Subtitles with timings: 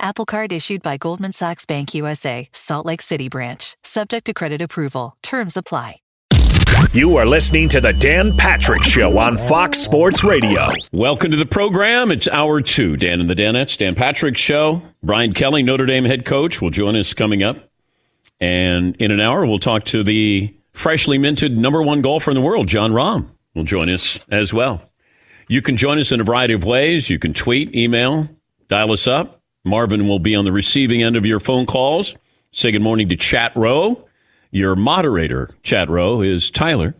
[0.00, 3.76] Apple Card issued by Goldman Sachs Bank USA, Salt Lake City branch.
[3.82, 5.16] Subject to credit approval.
[5.22, 5.96] Terms apply.
[6.92, 10.68] You are listening to the Dan Patrick Show on Fox Sports Radio.
[10.92, 12.10] Welcome to the program.
[12.10, 12.96] It's hour two.
[12.96, 14.82] Dan and the Danettes, Dan Patrick Show.
[15.02, 17.56] Brian Kelly, Notre Dame head coach, will join us coming up.
[18.40, 22.42] And in an hour, we'll talk to the freshly minted number one golfer in the
[22.42, 24.82] world, Jon Rahm, will join us as well.
[25.48, 27.08] You can join us in a variety of ways.
[27.08, 28.28] You can tweet, email,
[28.68, 29.40] dial us up.
[29.64, 32.14] Marvin will be on the receiving end of your phone calls.
[32.52, 34.06] Say good morning to Chat Row.
[34.50, 36.94] Your moderator, Chat Row, is Tyler.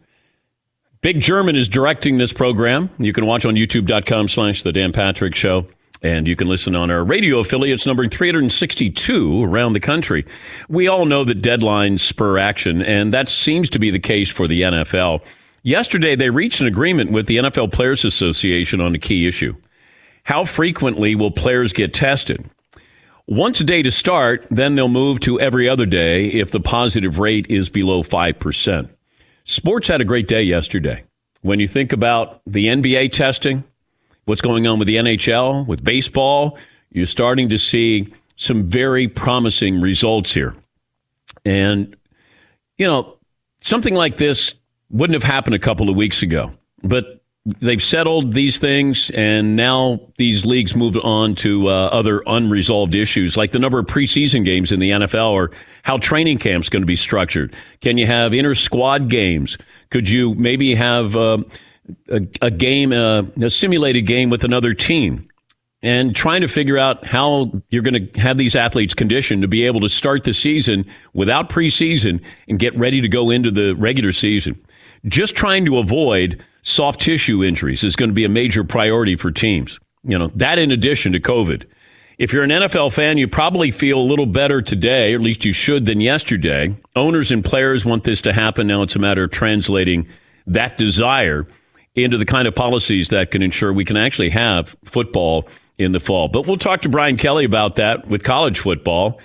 [1.00, 2.90] Big German is directing this program.
[2.98, 5.66] You can watch on youtube.com slash the Dan Patrick Show.
[6.02, 10.26] And you can listen on our radio affiliates numbering 362 around the country.
[10.68, 14.46] We all know that deadlines spur action, and that seems to be the case for
[14.48, 15.20] the NFL.
[15.62, 19.54] Yesterday, they reached an agreement with the NFL Players Association on a key issue.
[20.24, 22.50] How frequently will players get tested?
[23.26, 27.18] Once a day to start, then they'll move to every other day if the positive
[27.18, 28.88] rate is below 5%.
[29.44, 31.02] Sports had a great day yesterday.
[31.40, 33.64] When you think about the NBA testing,
[34.26, 36.58] what's going on with the NHL, with baseball,
[36.90, 40.54] you're starting to see some very promising results here.
[41.44, 41.96] And,
[42.78, 43.16] you know,
[43.60, 44.54] something like this
[44.90, 46.52] wouldn't have happened a couple of weeks ago,
[46.82, 52.94] but they've settled these things, and now these leagues moved on to uh, other unresolved
[52.94, 55.50] issues, like the number of preseason games in the NFL, or
[55.82, 57.54] how training camps going to be structured.
[57.80, 59.58] Can you have inter squad games?
[59.90, 61.38] Could you maybe have uh,
[62.08, 65.28] a, a, game, uh, a simulated game with another team?
[65.82, 69.66] And trying to figure out how you're going to have these athletes conditioned to be
[69.66, 74.12] able to start the season without preseason and get ready to go into the regular
[74.12, 74.58] season.
[75.04, 79.30] Just trying to avoid soft tissue injuries is going to be a major priority for
[79.30, 79.78] teams.
[80.02, 81.64] You know, that in addition to COVID.
[82.16, 85.44] If you're an NFL fan, you probably feel a little better today, or at least
[85.44, 86.76] you should, than yesterday.
[86.94, 88.66] Owners and players want this to happen.
[88.66, 90.06] Now it's a matter of translating
[90.46, 91.46] that desire
[91.96, 96.00] into the kind of policies that can ensure we can actually have football in the
[96.00, 96.28] fall.
[96.28, 99.20] But we'll talk to Brian Kelly about that with college football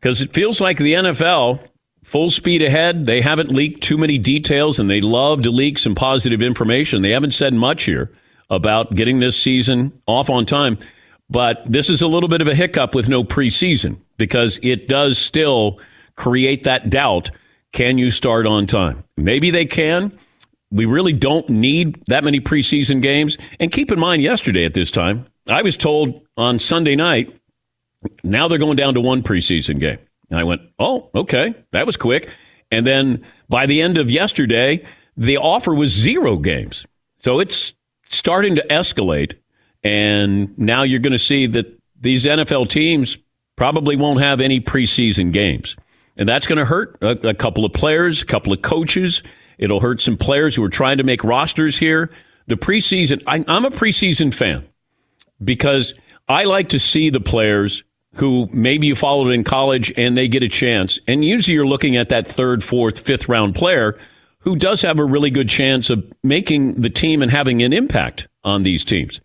[0.00, 1.60] because it feels like the NFL
[2.08, 3.04] full speed ahead.
[3.04, 7.02] They haven't leaked too many details, and they love to leak some positive information.
[7.02, 8.10] They haven't said much here
[8.48, 10.78] about getting this season off on time.
[11.28, 15.18] But this is a little bit of a hiccup with no preseason because it does
[15.18, 15.80] still
[16.16, 17.30] create that doubt.
[17.72, 19.04] Can you start on time?
[19.18, 20.18] Maybe they can.
[20.70, 23.36] We really don't need that many preseason games.
[23.60, 27.34] And keep in mind, yesterday at this time, I was told on Sunday night,
[28.24, 29.98] now they're going down to one preseason game.
[30.30, 32.28] And I went, oh, okay, that was quick.
[32.70, 34.84] And then by the end of yesterday,
[35.16, 36.86] the offer was zero games.
[37.18, 37.72] So it's
[38.08, 39.34] starting to escalate.
[39.82, 41.66] And now you're going to see that
[42.00, 43.18] these NFL teams
[43.56, 45.76] probably won't have any preseason games.
[46.16, 49.22] And that's going to hurt a, a, couple of players, a couple of coaches.
[49.56, 52.10] It'll hurt some players who are trying to make rosters here.
[52.46, 54.66] The preseason, I, I'm a preseason fan
[55.42, 55.94] because
[56.28, 57.82] I like to see the players
[58.14, 60.98] who maybe you followed in college and they get a chance.
[61.06, 63.96] And usually you're looking at that third, fourth, fifth round player
[64.40, 68.28] who does have a really good chance of making the team and having an impact
[68.44, 69.20] on these teams.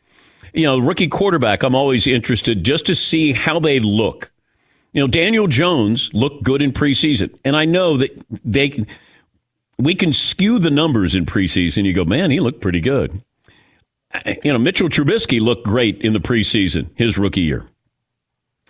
[0.53, 4.31] You know, rookie quarterback, I'm always interested just to see how they look.
[4.91, 7.35] You know, Daniel Jones looked good in preseason.
[7.43, 8.11] And I know that
[8.43, 8.85] they
[9.79, 11.85] we can skew the numbers in preseason.
[11.85, 13.21] You go, man, he looked pretty good.
[14.43, 17.65] You know, Mitchell Trubisky looked great in the preseason, his rookie year.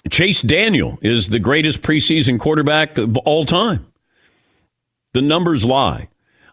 [0.09, 3.85] Chase Daniel is the greatest preseason quarterback of all time.
[5.13, 6.09] The numbers lie.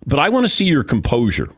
[0.06, 1.50] But I want to see your composure.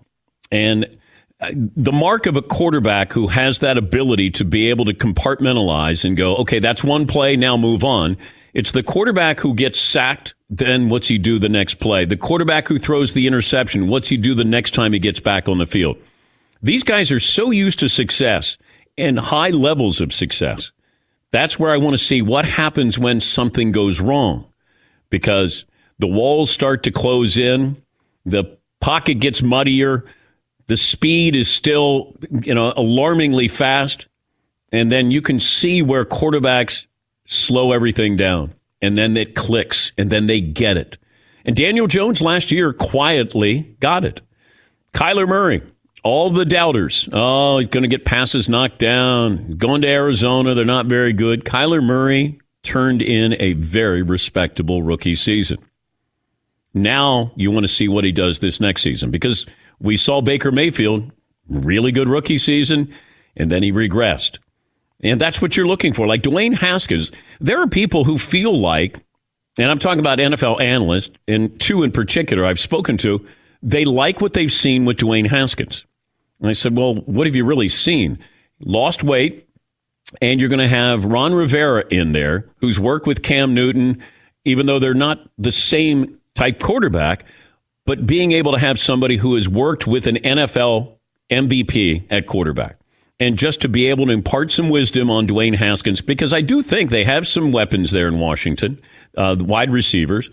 [0.51, 0.99] And
[1.41, 6.05] uh, the mark of a quarterback who has that ability to be able to compartmentalize
[6.05, 8.17] and go, okay, that's one play, now move on.
[8.55, 12.05] It's the quarterback who gets sacked, then what's he do the next play?
[12.05, 15.49] The quarterback who throws the interception, what's he do the next time he gets back
[15.49, 15.97] on the field?
[16.63, 18.57] These guys are so used to success
[18.97, 20.71] and high levels of success.
[21.33, 24.47] That's where I want to see what happens when something goes wrong
[25.11, 25.65] because
[25.99, 27.83] the walls start to close in
[28.25, 28.45] the
[28.81, 30.05] pocket gets muddier.
[30.67, 34.09] The speed is still, you know, alarmingly fast.
[34.71, 36.87] And then you can see where quarterbacks
[37.27, 38.55] slow everything down.
[38.81, 40.97] And then it clicks and then they get it.
[41.45, 44.21] And Daniel Jones last year quietly got it.
[44.93, 45.63] Kyler Murray,
[46.03, 47.09] all the doubters.
[47.13, 49.57] Oh, he's going to get passes knocked down.
[49.57, 51.45] Going to Arizona, they're not very good.
[51.45, 55.59] Kyler Murray turned in a very respectable rookie season.
[56.75, 59.47] Now you want to see what he does this next season because
[59.81, 61.11] we saw Baker Mayfield,
[61.49, 62.93] really good rookie season,
[63.37, 64.39] and then he regressed.
[65.03, 66.07] And that's what you're looking for.
[66.07, 67.11] Like Dwayne Haskins,
[67.41, 68.99] there are people who feel like,
[69.59, 73.27] and I'm talking about NFL analysts, and two in particular I've spoken to,
[73.63, 75.85] they like what they've seen with Dwayne Haskins.
[76.43, 78.19] And I said, Well, what have you really seen?
[78.61, 79.49] Lost weight,
[80.21, 84.03] and you're going to have Ron Rivera in there, who's worked with Cam Newton,
[84.45, 87.25] even though they're not the same type quarterback,
[87.87, 90.97] but being able to have somebody who has worked with an NFL
[91.31, 92.77] MVP at quarterback.
[93.21, 96.61] And just to be able to impart some wisdom on Dwayne Haskins, because I do
[96.61, 98.81] think they have some weapons there in Washington,
[99.17, 100.29] uh, wide receivers,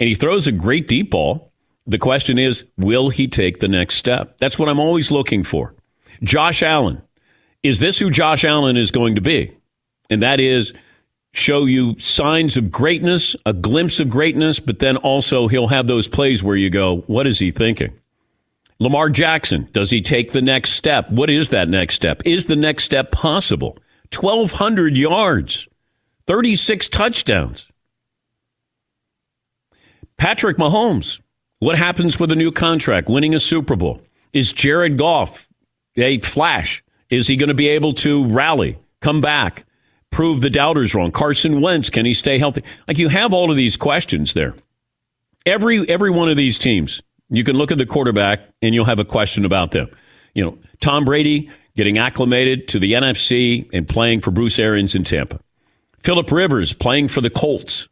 [0.00, 1.51] and he throws a great deep ball.
[1.86, 4.36] The question is, will he take the next step?
[4.38, 5.74] That's what I'm always looking for.
[6.22, 7.02] Josh Allen.
[7.62, 9.56] Is this who Josh Allen is going to be?
[10.10, 10.72] And that is
[11.32, 16.08] show you signs of greatness, a glimpse of greatness, but then also he'll have those
[16.08, 17.98] plays where you go, what is he thinking?
[18.78, 21.10] Lamar Jackson, does he take the next step?
[21.10, 22.20] What is that next step?
[22.24, 23.78] Is the next step possible?
[24.14, 25.68] 1,200 yards,
[26.26, 27.68] 36 touchdowns.
[30.18, 31.20] Patrick Mahomes,
[31.62, 34.00] what happens with a new contract, winning a Super Bowl?
[34.32, 35.48] Is Jared Goff
[35.96, 36.82] a flash?
[37.10, 39.64] Is he going to be able to rally, come back?
[40.12, 41.10] prove the doubters wrong?
[41.10, 42.62] Carson Wentz, can he stay healthy?
[42.86, 44.54] Like you have all of these questions there.
[45.44, 49.00] Every every one of these teams, you can look at the quarterback and you'll have
[49.00, 49.88] a question about them.
[50.34, 55.02] You know, Tom Brady getting acclimated to the NFC and playing for Bruce Arians in
[55.02, 55.40] Tampa.
[55.98, 57.88] Philip Rivers playing for the Colts.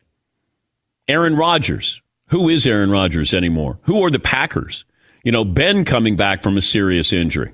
[1.08, 2.00] Aaron Rodgers.
[2.30, 3.78] Who is Aaron Rodgers anymore?
[3.82, 4.84] Who are the Packers?
[5.24, 7.52] You know, Ben coming back from a serious injury.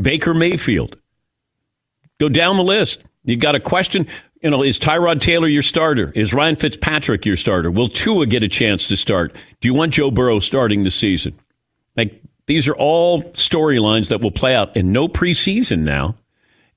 [0.00, 0.96] Baker Mayfield.
[2.18, 3.02] Go down the list.
[3.24, 4.06] You got a question?
[4.42, 6.12] You know, is Tyrod Taylor your starter?
[6.14, 7.70] Is Ryan Fitzpatrick your starter?
[7.70, 9.34] Will Tua get a chance to start?
[9.60, 11.34] Do you want Joe Burrow starting the season?
[11.96, 16.16] Like these are all storylines that will play out in no preseason now.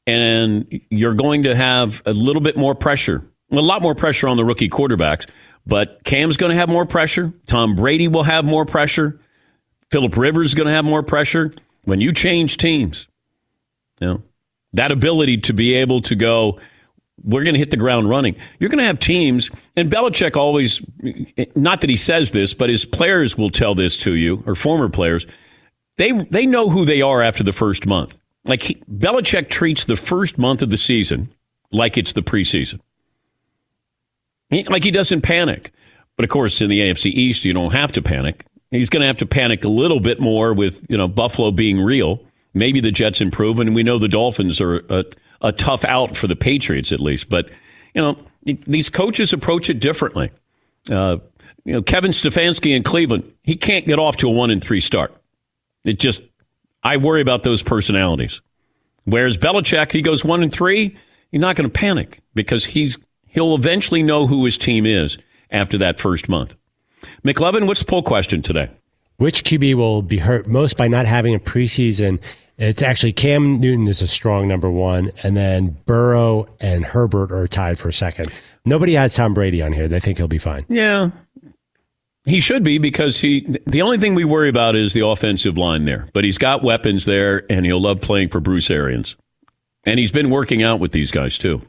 [0.07, 4.37] And you're going to have a little bit more pressure, a lot more pressure on
[4.37, 5.27] the rookie quarterbacks.
[5.65, 7.33] But Cam's going to have more pressure.
[7.45, 9.19] Tom Brady will have more pressure.
[9.91, 11.53] Philip Rivers is going to have more pressure.
[11.83, 13.07] When you change teams,
[13.99, 14.23] you know,
[14.73, 16.59] that ability to be able to go,
[17.23, 18.35] we're going to hit the ground running.
[18.59, 20.81] You're going to have teams, and Belichick always,
[21.55, 24.89] not that he says this, but his players will tell this to you, or former
[24.89, 25.25] players.
[25.97, 28.19] They they know who they are after the first month.
[28.45, 31.33] Like he, Belichick treats the first month of the season
[31.71, 32.79] like it's the preseason.
[34.51, 35.71] Like he doesn't panic.
[36.15, 38.45] But of course, in the AFC East, you don't have to panic.
[38.71, 41.79] He's going to have to panic a little bit more with you know Buffalo being
[41.79, 42.19] real.
[42.53, 45.05] Maybe the Jets improve, and we know the Dolphins are a,
[45.41, 47.29] a tough out for the Patriots at least.
[47.29, 47.49] But
[47.93, 50.31] you know, these coaches approach it differently.
[50.89, 51.17] Uh,
[51.65, 54.79] you know, Kevin Stefanski in Cleveland, he can't get off to a one and three
[54.79, 55.13] start.
[55.83, 56.21] It just,
[56.83, 58.41] I worry about those personalities.
[59.05, 60.95] Whereas Belichick, he goes one and three,
[61.31, 62.97] he's not going to panic because he's
[63.29, 65.17] he'll eventually know who his team is
[65.51, 66.55] after that first month.
[67.23, 68.69] McLovin, what's the poll question today?
[69.17, 72.19] Which QB will be hurt most by not having a preseason?
[72.57, 77.47] It's actually Cam Newton is a strong number one, and then Burrow and Herbert are
[77.47, 78.31] tied for second.
[78.65, 79.87] Nobody has Tom Brady on here.
[79.87, 80.65] They think he'll be fine.
[80.67, 81.11] Yeah.
[82.25, 85.85] He should be because he the only thing we worry about is the offensive line
[85.85, 86.07] there.
[86.13, 89.15] But he's got weapons there and he'll love playing for Bruce Arians.
[89.85, 91.61] And he's been working out with these guys too.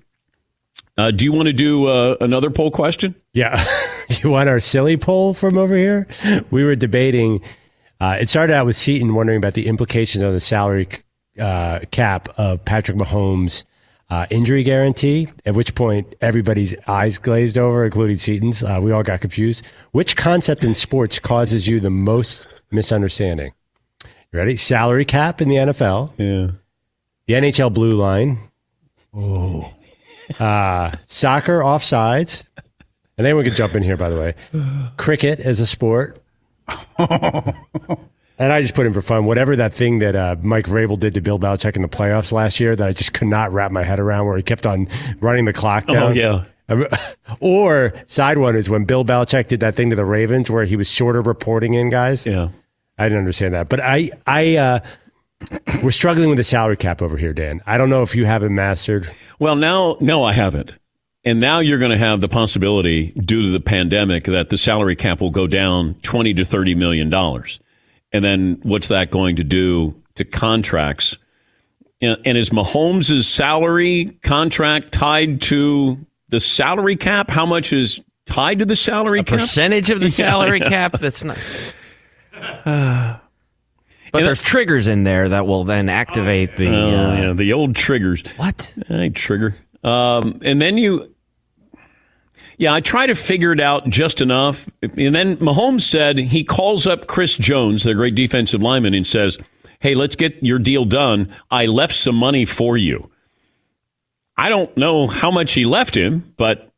[0.97, 3.15] Uh, do you want to do uh, another poll question?
[3.33, 3.65] Yeah.
[4.09, 6.07] do you want our silly poll from over here?
[6.51, 7.41] We were debating.
[8.01, 10.89] Uh, it started out with Seton wondering about the implications of the salary
[11.39, 13.65] uh, cap of Patrick Mahomes'
[14.11, 18.63] uh, injury guarantee, at which point everybody's eyes glazed over, including Seton's.
[18.63, 19.65] Uh, we all got confused.
[19.93, 23.53] Which concept in sports causes you the most misunderstanding?
[24.05, 24.57] You ready?
[24.57, 26.13] Salary cap in the NFL.
[26.17, 26.53] Yeah.
[27.27, 28.39] The NHL blue line.
[29.15, 29.73] Oh.
[30.39, 32.45] Uh, soccer offsides.
[33.19, 34.35] And anyone can jump in here, by the way.
[34.97, 36.23] Cricket as a sport.
[38.41, 41.13] And I just put in for fun whatever that thing that uh, Mike Vrabel did
[41.13, 43.83] to Bill Belichick in the playoffs last year that I just could not wrap my
[43.83, 44.89] head around, where he kept on
[45.21, 46.13] running the clock down.
[46.13, 46.45] Oh, yeah.
[47.41, 50.77] Or side one is when Bill Belichick did that thing to the Ravens where he
[50.77, 52.25] was sort of reporting in guys.
[52.25, 52.49] Yeah.
[52.97, 54.81] I didn't understand that, but I I uh,
[55.83, 57.61] we're struggling with the salary cap over here, Dan.
[57.67, 59.11] I don't know if you have it mastered.
[59.39, 60.79] Well, now, no, I haven't.
[61.25, 64.97] And now you're going to have the possibility, due to the pandemic, that the salary
[64.97, 67.61] cap will go down 20 to 30 million dollars.
[68.13, 71.17] And then what's that going to do to contracts?
[72.01, 75.99] And and is Mahomes' salary contract tied to
[76.31, 77.31] the salary cap?
[77.31, 79.39] How much is tied to the salary a cap?
[79.41, 80.71] percentage of the salary I know.
[80.71, 81.37] cap that's not
[84.13, 87.77] but there's triggers in there that will then activate the Oh, uh, yeah, the old
[87.77, 88.23] triggers.
[88.37, 89.57] what I trigger.
[89.83, 91.15] Um, and then you,
[92.59, 94.69] yeah, I try to figure it out just enough.
[94.83, 99.39] And then Mahomes said he calls up Chris Jones, their great defensive lineman, and says,
[99.81, 101.29] Hey, let's get your deal done.
[101.51, 103.11] I left some money for you.
[104.37, 106.71] I don't know how much he left him, but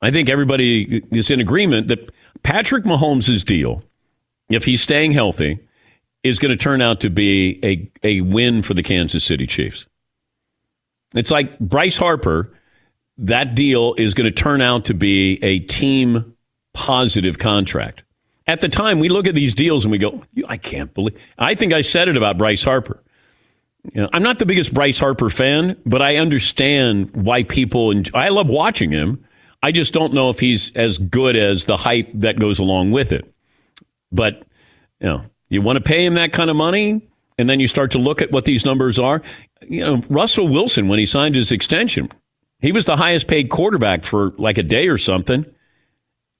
[0.00, 2.10] I think everybody is in agreement that
[2.42, 3.84] Patrick Mahomes' deal,
[4.48, 5.60] if he's staying healthy,
[6.22, 9.86] is going to turn out to be a, a win for the Kansas City Chiefs.
[11.14, 12.52] It's like Bryce Harper,
[13.18, 16.36] that deal is going to turn out to be a team
[16.72, 18.04] positive contract.
[18.46, 21.20] At the time, we look at these deals and we go, I can't believe.
[21.38, 23.02] I think I said it about Bryce Harper.
[23.92, 27.90] You know, I'm not the biggest Bryce Harper fan, but I understand why people.
[27.90, 29.24] Enjoy, I love watching him.
[29.62, 33.12] I just don't know if he's as good as the hype that goes along with
[33.12, 33.32] it.
[34.10, 34.44] But
[35.00, 37.06] you know, you want to pay him that kind of money,
[37.38, 39.22] and then you start to look at what these numbers are.
[39.60, 42.10] You know, Russell Wilson, when he signed his extension,
[42.60, 45.44] he was the highest paid quarterback for like a day or something.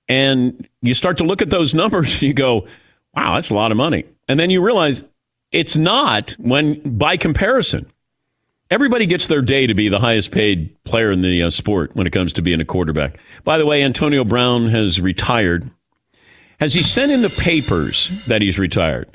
[0.08, 2.66] And you start to look at those numbers, you go,
[3.14, 4.04] wow, that's a lot of money.
[4.28, 5.04] And then you realize
[5.50, 7.90] it's not when, by comparison,
[8.70, 12.06] everybody gets their day to be the highest paid player in the uh, sport when
[12.06, 13.18] it comes to being a quarterback.
[13.44, 15.70] By the way, Antonio Brown has retired.
[16.62, 19.08] Has he sent in the papers that he's retired?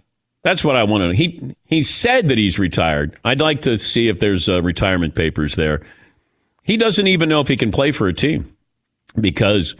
[0.43, 1.13] That's what I want to know.
[1.13, 3.17] He, he said that he's retired.
[3.23, 5.81] I'd like to see if there's uh, retirement papers there.
[6.63, 8.53] He doesn't even know if he can play for a team
[9.17, 9.75] because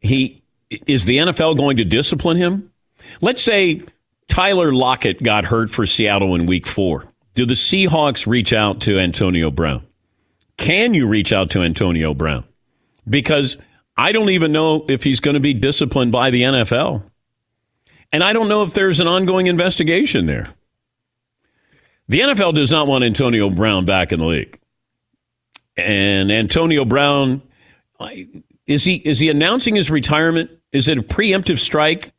[0.00, 0.42] he
[0.88, 2.72] is the NFL going to discipline him?
[3.20, 3.82] Let's say
[4.26, 7.04] Tyler Lockett got hurt for Seattle in week four.
[7.34, 9.86] Do the Seahawks reach out to Antonio Brown?
[10.56, 12.42] Can you reach out to Antonio Brown?
[13.08, 13.56] Because
[13.98, 17.02] I don't even know if he's going to be disciplined by the NFL.
[18.12, 20.46] And I don't know if there's an ongoing investigation there.
[22.08, 24.58] The NFL does not want Antonio Brown back in the league.
[25.76, 27.42] And Antonio Brown
[28.66, 30.50] is he is he announcing his retirement?
[30.72, 32.12] Is it a preemptive strike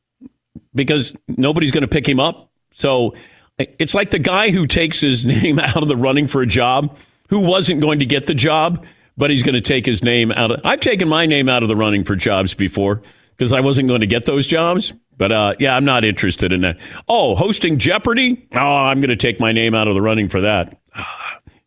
[0.75, 2.51] because nobody's going to pick him up?
[2.73, 3.15] So
[3.57, 6.97] it's like the guy who takes his name out of the running for a job
[7.29, 8.85] who wasn't going to get the job,
[9.19, 11.69] but he's going to take his name out of I've taken my name out of
[11.69, 13.01] the running for jobs before
[13.35, 14.93] because I wasn't going to get those jobs.
[15.17, 16.79] But uh, yeah, I'm not interested in that.
[17.09, 18.47] Oh, hosting Jeopardy?
[18.53, 20.79] Oh, I'm going to take my name out of the running for that.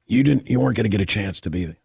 [0.08, 0.50] You didn't.
[0.50, 1.78] You weren't going to get a chance to be there.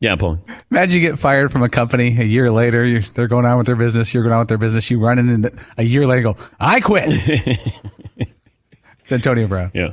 [0.00, 0.44] Yeah, Paul.
[0.70, 2.84] Imagine you get fired from a company a year later.
[2.84, 4.12] You're, they're going on with their business.
[4.12, 4.90] You're going on with their business.
[4.90, 7.06] You run in and a year later, go, I quit.
[8.16, 9.70] it's Antonio Brown.
[9.72, 9.92] Yeah.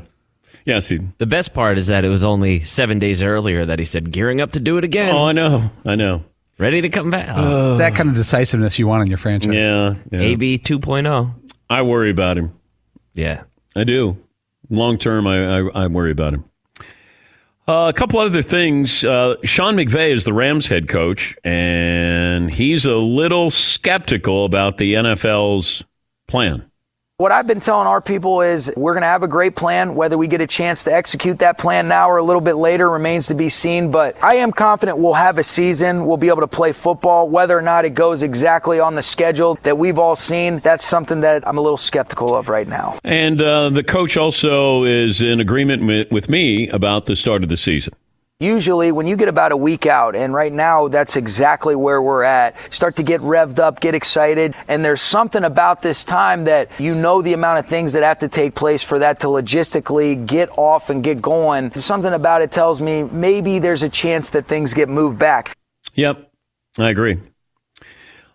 [0.66, 1.00] Yeah, see.
[1.18, 4.42] the best part is that it was only seven days earlier that he said gearing
[4.42, 5.72] up to do it again Oh, I know.
[5.86, 6.24] I know.
[6.58, 7.78] ready to come back Oh.
[7.78, 9.54] That kind of decisiveness you want in your franchise.
[9.64, 9.96] Yeah.
[10.12, 10.20] yeah.
[10.34, 11.34] ab 2.0
[11.70, 12.54] I worry about him.
[13.14, 13.44] yeah
[13.76, 14.18] I do.
[14.70, 16.46] Long term, I, I, I worry about him.
[17.68, 19.04] Uh, a couple other things.
[19.04, 24.96] Uh, Sean McVay is the Rams head coach, and he's a little skeptical about the
[24.96, 25.84] NFL's
[26.28, 26.69] plan.
[27.20, 29.94] What I've been telling our people is we're going to have a great plan.
[29.94, 32.90] Whether we get a chance to execute that plan now or a little bit later
[32.90, 33.92] remains to be seen.
[33.92, 36.06] But I am confident we'll have a season.
[36.06, 37.28] We'll be able to play football.
[37.28, 41.20] Whether or not it goes exactly on the schedule that we've all seen, that's something
[41.20, 42.98] that I'm a little skeptical of right now.
[43.04, 47.58] And uh, the coach also is in agreement with me about the start of the
[47.58, 47.94] season.
[48.42, 52.24] Usually, when you get about a week out, and right now that's exactly where we're
[52.24, 56.70] at, start to get revved up, get excited, and there's something about this time that
[56.80, 60.26] you know the amount of things that have to take place for that to logistically
[60.26, 61.82] get off and get going.
[61.82, 65.54] Something about it tells me maybe there's a chance that things get moved back.
[65.96, 66.32] Yep,
[66.78, 67.20] I agree.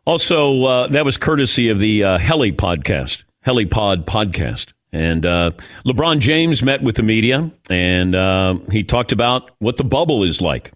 [0.05, 4.75] Also, uh, that was courtesy of the uh, Heli podcast, HeliPod podcast.
[4.95, 5.51] And uh,
[5.85, 10.41] LeBron James met with the media and uh, he talked about what the bubble is
[10.41, 10.71] like.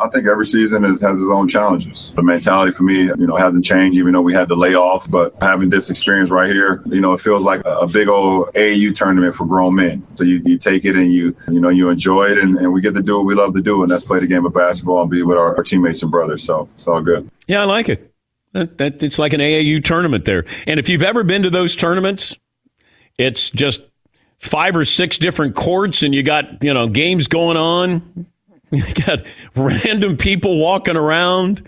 [0.00, 2.14] I think every season is, has its own challenges.
[2.14, 5.10] The mentality for me, you know, hasn't changed, even though we had to lay off.
[5.10, 8.94] But having this experience right here, you know, it feels like a, big old AAU
[8.94, 10.06] tournament for grown men.
[10.14, 12.80] So you, you take it and you, you know, you enjoy it, and, and we
[12.80, 15.00] get to do what we love to do, and that's play the game of basketball
[15.00, 16.44] and be with our, our teammates and brothers.
[16.44, 17.28] So it's all good.
[17.48, 18.07] Yeah, I like it.
[18.76, 20.44] That, it's like an AAU tournament there.
[20.66, 22.36] And if you've ever been to those tournaments,
[23.16, 23.80] it's just
[24.38, 28.26] five or six different courts, and you got you know games going on.
[28.70, 29.22] You got
[29.56, 31.66] random people walking around.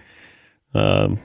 [0.74, 1.18] Um,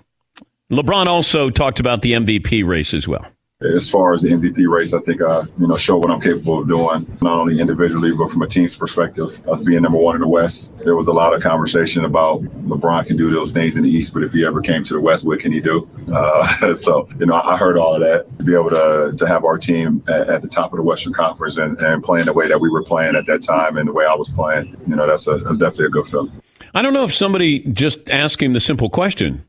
[0.71, 3.25] LeBron also talked about the MVP race as well
[3.61, 6.59] as far as the MVP race, I think I, you know, show what I'm capable
[6.59, 9.47] of doing, not only individually, but from a team's perspective.
[9.47, 13.05] Us being number one in the West, there was a lot of conversation about LeBron
[13.05, 15.25] can do those things in the East, but if he ever came to the West,
[15.25, 15.87] what can he do?
[16.11, 18.25] Uh, so, you know, I heard all of that.
[18.39, 21.13] To be able to, to have our team at, at the top of the Western
[21.13, 23.93] Conference and, and playing the way that we were playing at that time and the
[23.93, 26.41] way I was playing, you know, that's, a, that's definitely a good feeling.
[26.73, 29.45] I don't know if somebody just asked him the simple question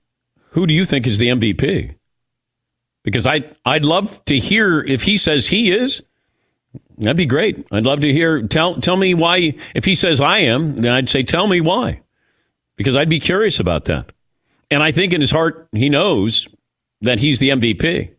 [0.50, 1.96] who do you think is the MVP?
[3.06, 6.02] Because I I'd love to hear if he says he is.
[6.98, 7.64] That'd be great.
[7.70, 8.42] I'd love to hear.
[8.42, 9.54] Tell tell me why.
[9.74, 12.02] If he says I am, then I'd say tell me why,
[12.76, 14.10] because I'd be curious about that.
[14.70, 16.48] And I think in his heart he knows
[17.00, 18.10] that he's the MVP.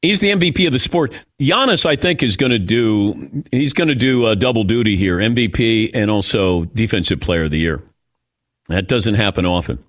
[0.00, 1.12] He's the MVP of the sport.
[1.40, 3.42] Giannis, I think, is going to do.
[3.50, 7.58] He's going to do a double duty here: MVP and also Defensive Player of the
[7.58, 7.82] Year.
[8.68, 9.84] That doesn't happen often.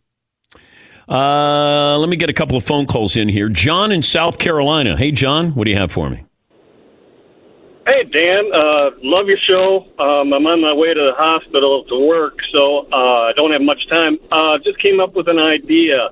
[1.07, 3.49] Uh, let me get a couple of phone calls in here.
[3.49, 4.97] John in South Carolina.
[4.97, 6.25] Hey, John, what do you have for me?
[7.85, 8.45] Hey, Dan.
[8.53, 9.85] Uh, love your show.
[9.99, 13.61] Um, I'm on my way to the hospital to work, so uh, I don't have
[13.61, 14.17] much time.
[14.31, 16.07] Uh, just came up with an idea.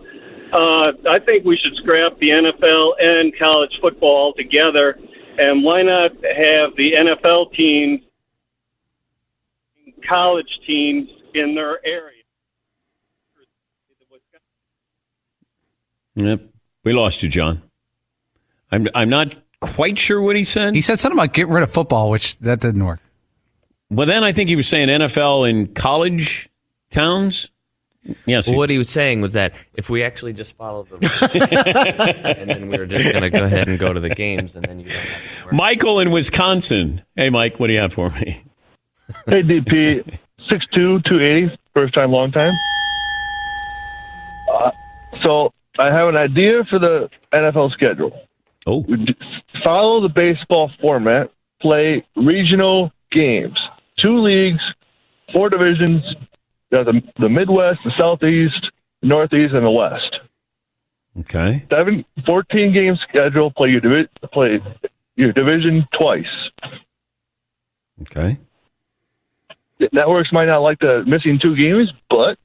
[0.51, 4.99] Uh, I think we should scrap the NFL and college football together,
[5.37, 8.01] and why not have the NFL teams,
[10.09, 12.20] college teams in their area?
[16.15, 16.41] Yep.
[16.83, 17.61] We lost you, John.
[18.71, 20.73] I'm I'm not quite sure what he said.
[20.73, 22.99] He said something about get rid of football, which that didn't work.
[23.89, 26.49] Well, then I think he was saying NFL in college
[26.89, 27.49] towns.
[28.25, 28.47] Yes.
[28.47, 30.95] Well, what he was saying was that if we actually just follow the
[32.39, 34.65] and then we were just going to go ahead and go to the games, and
[34.65, 37.03] then you don't have to Michael in Wisconsin.
[37.15, 38.43] Hey, Mike, what do you have for me?
[39.27, 40.17] Hey, DP,
[40.49, 42.53] six two two eighty, first time, long time.
[44.51, 44.71] Uh,
[45.21, 48.27] so I have an idea for the NFL schedule.
[48.65, 48.85] Oh.
[49.63, 51.31] Follow the baseball format,
[51.61, 53.57] play regional games,
[54.03, 54.61] two leagues,
[55.33, 56.03] four divisions,
[56.69, 60.19] the, the Midwest, the Southeast, Northeast, and the West.
[61.19, 61.65] Okay.
[61.69, 64.59] Seven, 14 game schedule, play your, divi- play
[65.15, 66.25] your division twice.
[68.03, 68.37] Okay.
[69.91, 72.37] Networks might not like the missing two games, but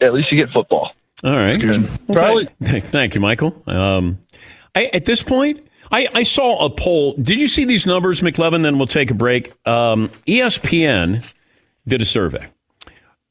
[0.00, 0.92] at least you get football.
[1.24, 1.60] All right.
[2.06, 2.46] Probably.
[2.62, 3.62] Thank you, Michael.
[3.66, 4.18] Um,
[4.74, 7.14] I, at this point, I, I, saw a poll.
[7.14, 8.62] Did you see these numbers, McLovin?
[8.62, 9.52] Then we'll take a break.
[9.66, 11.24] Um, ESPN
[11.86, 12.48] did a survey.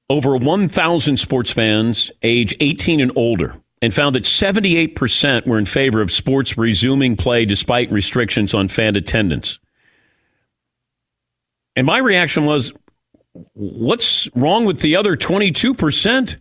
[0.10, 6.02] Over 1,000 sports fans age 18 and older and found that 78% were in favor
[6.02, 9.58] of sports resuming play despite restrictions on fan attendance.
[11.76, 12.74] And my reaction was,
[13.54, 16.38] what's wrong with the other 22%?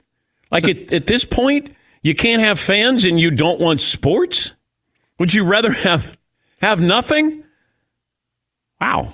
[0.51, 4.53] Like at, at this point, you can't have fans and you don't want sports?
[5.19, 6.17] Would you rather have
[6.61, 7.45] have nothing?
[8.81, 9.13] Wow.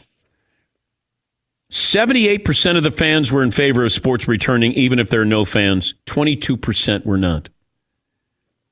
[1.70, 5.44] 78% of the fans were in favor of sports returning, even if there are no
[5.44, 5.94] fans.
[6.06, 7.48] 22% were not.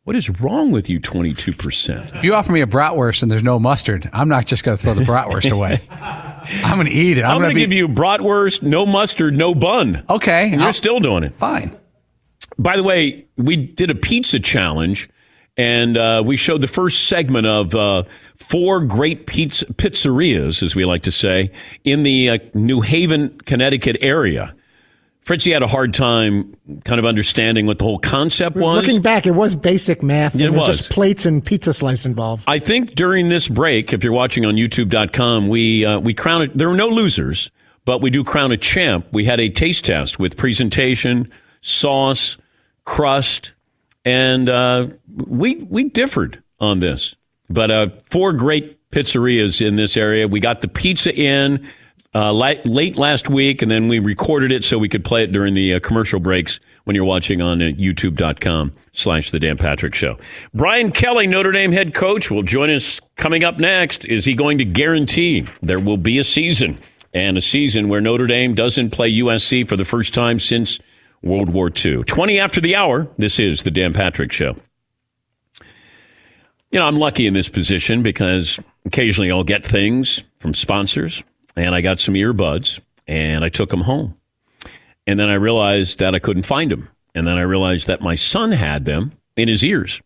[0.05, 2.15] What is wrong with you, 22%?
[2.17, 4.83] If you offer me a bratwurst and there's no mustard, I'm not just going to
[4.83, 5.81] throw the bratwurst away.
[5.91, 7.23] I'm going to eat it.
[7.25, 10.05] I'm, I'm, going to be- give you bratwurst, no mustard, no bun.
[10.09, 10.45] Okay.
[10.45, 11.35] And you're I'll- still doing it.
[11.35, 11.77] Fine.
[12.59, 15.09] By the way, we did a pizza challenge,
[15.57, 18.05] and uh, we showed the first segment of uh,
[18.37, 21.51] four great pizza pizzerias, as we like to say,
[21.85, 24.55] in the uh, New Haven, Connecticut area.
[25.25, 28.85] Fritzy had a hard time kind of understanding what the whole concept was.
[28.85, 30.35] Looking back, it was basic math.
[30.35, 30.67] It and was.
[30.67, 32.45] just plates and pizza slice involved.
[32.47, 36.59] I think during this break, if you're watching on YouTube.com, we uh, we crown it.
[36.59, 37.51] There were no losers,
[37.87, 39.07] but we do crown a champ.
[39.13, 42.37] We had a taste test with presentation, sauce,
[42.85, 43.53] crust,
[44.05, 44.89] and uh,
[45.27, 47.15] we we differed on this.
[47.51, 50.29] But uh, four great pizzerias in this area.
[50.29, 51.67] We got the pizza in
[52.15, 55.33] uh, late, late last week, and then we recorded it so we could play it
[55.33, 59.95] during the uh, commercial breaks when you're watching on uh, youtube.com slash the Dan Patrick
[59.95, 60.17] Show.
[60.55, 64.05] Brian Kelly, Notre Dame head coach, will join us coming up next.
[64.05, 66.79] Is he going to guarantee there will be a season
[67.13, 70.79] and a season where Notre Dame doesn't play USC for the first time since
[71.25, 72.05] World War II?
[72.05, 74.57] 20 after the hour, this is the Dan Patrick Show.
[76.71, 81.23] You know, I'm lucky in this position because occasionally I'll get things from sponsors,
[81.57, 84.17] and I got some earbuds and I took them home.
[85.07, 86.89] And then I realized that I couldn't find them.
[87.15, 90.01] And then I realized that my son had them in his ears.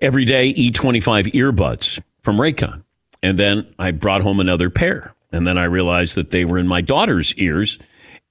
[0.00, 2.82] Everyday E25 earbuds from Raycon.
[3.22, 5.14] And then I brought home another pair.
[5.30, 7.78] And then I realized that they were in my daughter's ears.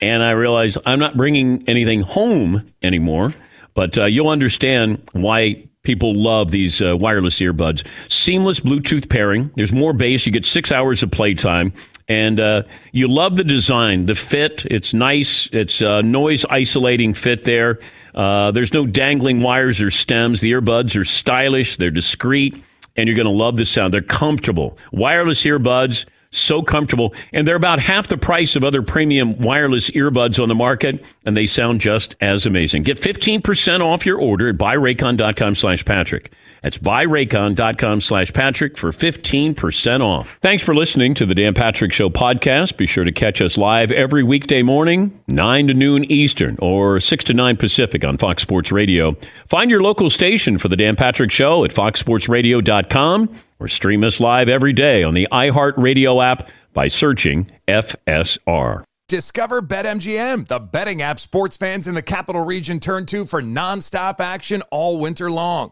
[0.01, 3.33] And I realized I'm not bringing anything home anymore.
[3.73, 7.85] But uh, you'll understand why people love these uh, wireless earbuds.
[8.09, 9.51] Seamless Bluetooth pairing.
[9.55, 10.25] There's more bass.
[10.25, 11.73] You get six hours of playtime.
[12.07, 14.65] And uh, you love the design, the fit.
[14.65, 15.47] It's nice.
[15.53, 17.79] It's uh, noise isolating fit there.
[18.13, 20.41] Uh, there's no dangling wires or stems.
[20.41, 21.77] The earbuds are stylish.
[21.77, 22.61] They're discreet,
[22.97, 23.93] and you're going to love the sound.
[23.93, 24.77] They're comfortable.
[24.91, 30.41] Wireless earbuds, so comfortable, and they're about half the price of other premium wireless earbuds
[30.41, 32.83] on the market, and they sound just as amazing.
[32.83, 36.31] Get 15% off your order at buyraycon.com slash Patrick.
[36.61, 40.37] That's buyraycon.com slash Patrick for 15% off.
[40.41, 42.77] Thanks for listening to the Dan Patrick Show podcast.
[42.77, 47.23] Be sure to catch us live every weekday morning, 9 to noon Eastern or 6
[47.25, 49.15] to 9 Pacific on Fox Sports Radio.
[49.47, 54.47] Find your local station for the Dan Patrick Show at foxsportsradio.com or stream us live
[54.47, 58.83] every day on the iHeartRadio app by searching FSR.
[59.07, 64.19] Discover BetMGM, the betting app sports fans in the capital region turn to for nonstop
[64.21, 65.71] action all winter long.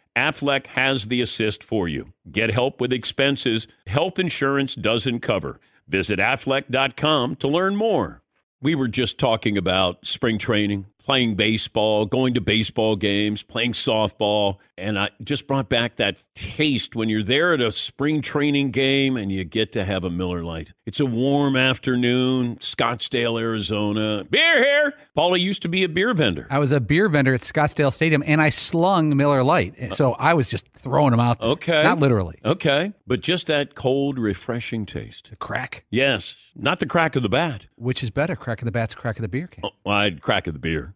[0.15, 2.11] Aflac has the assist for you.
[2.29, 5.59] Get help with expenses health insurance doesn't cover.
[5.87, 8.21] Visit aflac.com to learn more.
[8.61, 14.57] We were just talking about spring training, playing baseball, going to baseball games, playing softball,
[14.77, 19.15] and I just brought back that taste when you're there at a spring training game
[19.17, 20.73] and you get to have a Miller Lite.
[20.85, 24.23] It's a warm afternoon, Scottsdale, Arizona.
[24.29, 24.93] Beer here.
[25.15, 26.47] Paulie used to be a beer vendor.
[26.49, 30.13] I was a beer vendor at Scottsdale Stadium, and I slung Miller Lite, uh, so
[30.13, 31.39] I was just throwing them out.
[31.39, 31.49] There.
[31.49, 31.83] Okay.
[31.83, 32.39] not literally.
[32.43, 35.29] Okay, but just that cold, refreshing taste.
[35.29, 35.85] The crack.
[35.91, 37.65] Yes, not the crack of the bat.
[37.75, 39.63] Which is better, crack of the bat's crack of the beer can.
[39.65, 40.95] Oh, well, I'd crack of the beer.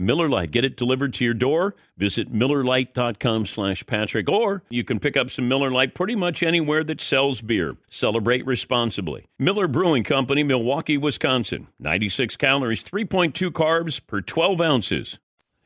[0.00, 0.50] Miller Lite.
[0.50, 1.76] Get it delivered to your door.
[1.96, 4.28] Visit MillerLite.com slash Patrick.
[4.28, 7.74] Or you can pick up some Miller Lite pretty much anywhere that sells beer.
[7.88, 9.26] Celebrate responsibly.
[9.38, 11.68] Miller Brewing Company, Milwaukee, Wisconsin.
[11.78, 15.18] 96 calories, 3.2 carbs per 12 ounces.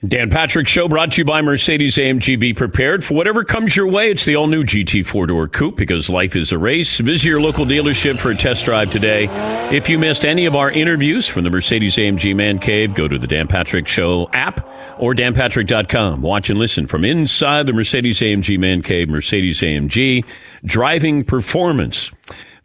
[0.08, 2.38] Dan Patrick Show brought to you by Mercedes AMG.
[2.38, 4.10] Be prepared for whatever comes your way.
[4.10, 6.98] It's the all new GT four door coupe because life is a race.
[6.98, 9.28] Visit your local dealership for a test drive today.
[9.74, 13.18] If you missed any of our interviews from the Mercedes AMG Man Cave, go to
[13.18, 16.20] the Dan Patrick Show app or danpatrick.com.
[16.20, 20.24] Watch and listen from inside the Mercedes AMG Man Cave, Mercedes AMG
[20.66, 22.10] driving performance.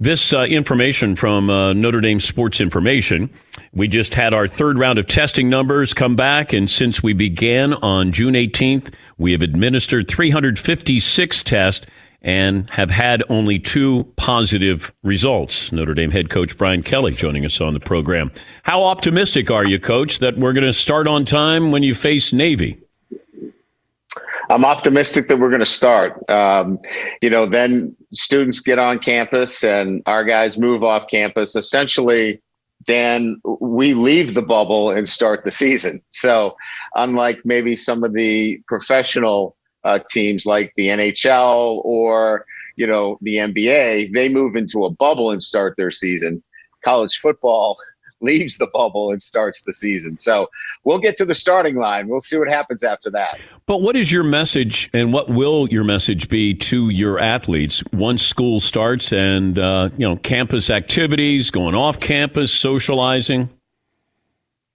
[0.02, 3.30] This uh, information from uh, Notre Dame Sports Information.
[3.74, 7.74] We just had our third round of testing numbers come back, and since we began
[7.74, 11.86] on June 18th, we have administered 356 tests
[12.22, 15.70] and have had only two positive results.
[15.74, 18.32] Notre Dame head coach Brian Kelly joining us on the program.
[18.64, 22.32] How optimistic are you, coach, that we're going to start on time when you face
[22.32, 22.82] Navy?
[24.50, 26.28] I'm optimistic that we're going to start.
[26.30, 26.80] Um,
[27.22, 31.56] you know, then students get on campus and our guys move off campus.
[31.56, 32.42] Essentially,
[32.84, 36.02] Dan, we leave the bubble and start the season.
[36.10, 36.56] So,
[36.96, 43.36] unlike maybe some of the professional uh, teams like the NHL or you know the
[43.36, 46.42] NBA, they move into a bubble and start their season.
[46.84, 47.78] College football
[48.22, 50.18] leaves the bubble and starts the season.
[50.18, 50.50] So
[50.84, 52.08] we'll get to the starting line.
[52.08, 53.40] We'll see what happens after that.
[53.66, 58.22] But what is your message and what will your message be to your athletes once
[58.22, 63.50] school starts and, uh, you know, campus activities, going off campus, socializing?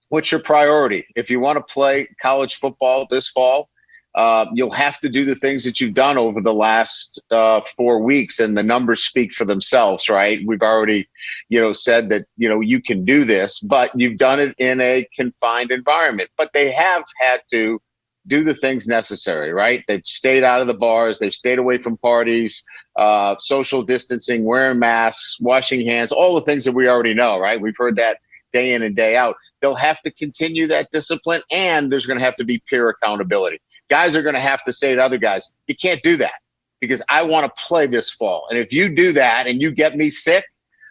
[0.09, 1.05] What's your priority?
[1.15, 3.69] If you want to play college football this fall,
[4.15, 7.99] uh, you'll have to do the things that you've done over the last uh, four
[7.99, 10.39] weeks, and the numbers speak for themselves, right?
[10.45, 11.07] We've already,
[11.49, 14.79] you know, said that you know you can do this, but you've done it in
[14.79, 16.29] a confined environment.
[16.37, 17.81] But they have had to
[18.27, 19.83] do the things necessary, right?
[19.87, 22.63] They've stayed out of the bars, they've stayed away from parties,
[22.95, 27.59] uh, social distancing, wearing masks, washing hands, all the things that we already know, right?
[27.59, 28.19] We've heard that
[28.53, 29.35] day in and day out.
[29.61, 33.59] They'll have to continue that discipline, and there's going to have to be peer accountability
[33.89, 36.33] guys are going to have to say to other guys, you can't do that
[36.81, 38.47] because I want to play this fall.
[38.49, 40.45] And if you do that and you get me sick,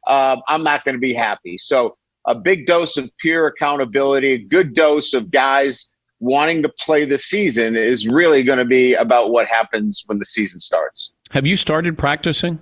[0.07, 1.59] uh, I'm not going to be happy.
[1.59, 7.05] So, a big dose of peer accountability, a good dose of guys wanting to play
[7.05, 11.13] the season is really going to be about what happens when the season starts.
[11.33, 12.61] Have you started practicing?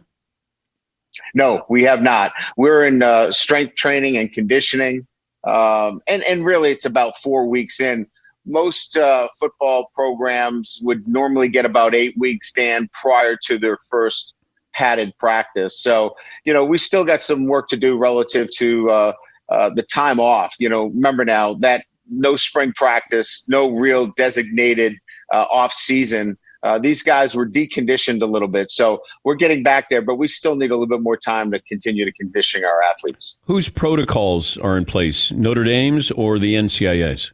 [1.34, 2.32] No, we have not.
[2.56, 5.06] We're in uh, strength training and conditioning.
[5.46, 8.08] Um, and, and really, it's about four weeks in
[8.44, 14.34] most uh, football programs would normally get about eight weeks stand prior to their first
[14.74, 15.78] padded practice.
[15.78, 19.12] So, you know, we still got some work to do relative to uh,
[19.50, 20.54] uh, the time off.
[20.58, 24.96] You know, remember now that no spring practice, no real designated
[25.32, 26.38] uh, off season.
[26.62, 30.28] Uh, these guys were deconditioned a little bit, so we're getting back there, but we
[30.28, 33.40] still need a little bit more time to continue to condition our athletes.
[33.46, 37.32] Whose protocols are in place, Notre Dame's or the NCAA's?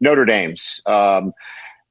[0.00, 0.80] Notre Dame's.
[0.86, 1.32] Um,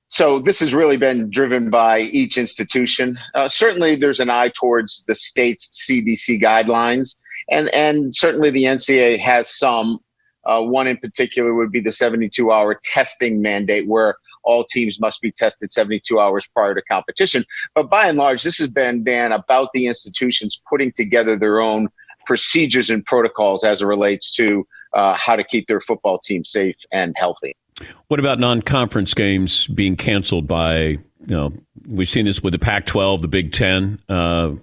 [0.09, 3.19] so this has really been driven by each institution.
[3.35, 9.19] Uh, certainly, there's an eye towards the state's CDC guidelines, and and certainly the NCAA
[9.19, 9.99] has some.
[10.45, 15.29] Uh, one in particular would be the 72-hour testing mandate, where all teams must be
[15.29, 17.43] tested 72 hours prior to competition.
[17.75, 21.89] But by and large, this has been Dan about the institutions putting together their own
[22.25, 26.77] procedures and protocols as it relates to uh, how to keep their football team safe
[26.93, 27.57] and healthy.
[28.07, 30.77] What about non-conference games being canceled by?
[30.79, 31.53] You know,
[31.87, 33.99] we've seen this with the Pac-12, the Big Ten.
[34.09, 34.53] Uh,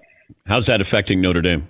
[0.46, 1.68] how's that affecting Notre Dame?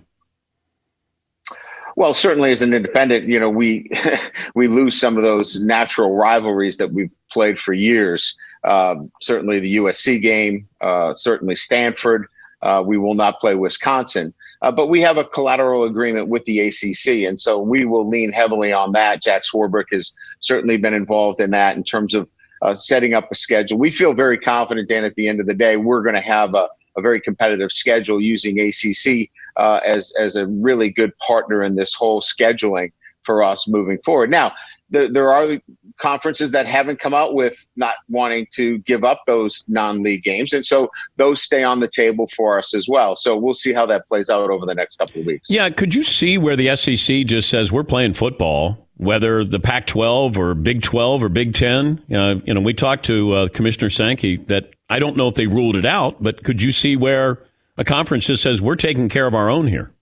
[1.96, 3.88] Well, certainly as an independent, you know, we
[4.54, 8.36] we lose some of those natural rivalries that we've played for years.
[8.64, 12.26] Um, certainly the USC game, uh, certainly Stanford.
[12.62, 14.32] Uh, we will not play Wisconsin,
[14.64, 18.32] uh, but we have a collateral agreement with the ACC, and so we will lean
[18.32, 19.20] heavily on that.
[19.20, 22.26] Jack Swarbrick has certainly been involved in that in terms of
[22.62, 23.76] uh, setting up a schedule.
[23.76, 25.04] We feel very confident, Dan.
[25.04, 28.22] At the end of the day, we're going to have a, a very competitive schedule
[28.22, 32.90] using ACC uh, as as a really good partner in this whole scheduling
[33.22, 34.30] for us moving forward.
[34.30, 34.52] Now,
[34.88, 35.60] the, there are
[35.98, 40.64] conferences that haven't come out with not wanting to give up those non-league games, and
[40.64, 43.16] so those stay on the table for us as well.
[43.16, 45.50] So we'll see how that plays out over the next couple of weeks.
[45.50, 50.36] Yeah, could you see where the SEC just says we're playing football, whether the Pac-12
[50.36, 52.04] or Big 12 or Big 10?
[52.08, 55.34] You know, you know we talked to uh, Commissioner Sankey that I don't know if
[55.34, 57.38] they ruled it out, but could you see where
[57.76, 59.92] a conference just says we're taking care of our own here?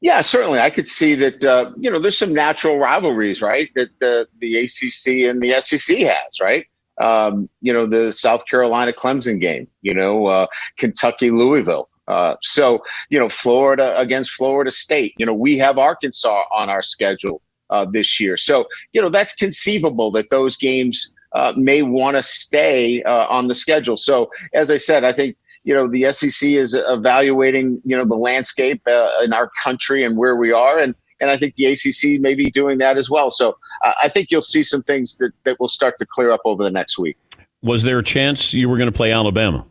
[0.00, 0.58] Yeah, certainly.
[0.60, 1.44] I could see that.
[1.44, 3.68] Uh, you know, there's some natural rivalries, right?
[3.74, 6.66] That the the ACC and the SEC has, right?
[7.00, 9.68] Um, you know, the South Carolina Clemson game.
[9.82, 10.46] You know, uh,
[10.78, 11.88] Kentucky Louisville.
[12.08, 15.14] Uh, so you know, Florida against Florida State.
[15.18, 18.38] You know, we have Arkansas on our schedule uh, this year.
[18.38, 23.48] So you know, that's conceivable that those games uh, may want to stay uh, on
[23.48, 23.98] the schedule.
[23.98, 28.16] So as I said, I think you know the SEC is evaluating you know the
[28.16, 32.20] landscape uh, in our country and where we are, and and I think the ACC
[32.20, 33.30] may be doing that as well.
[33.30, 36.40] So uh, I think you'll see some things that that will start to clear up
[36.44, 37.16] over the next week.
[37.62, 39.66] Was there a chance you were going to play Alabama?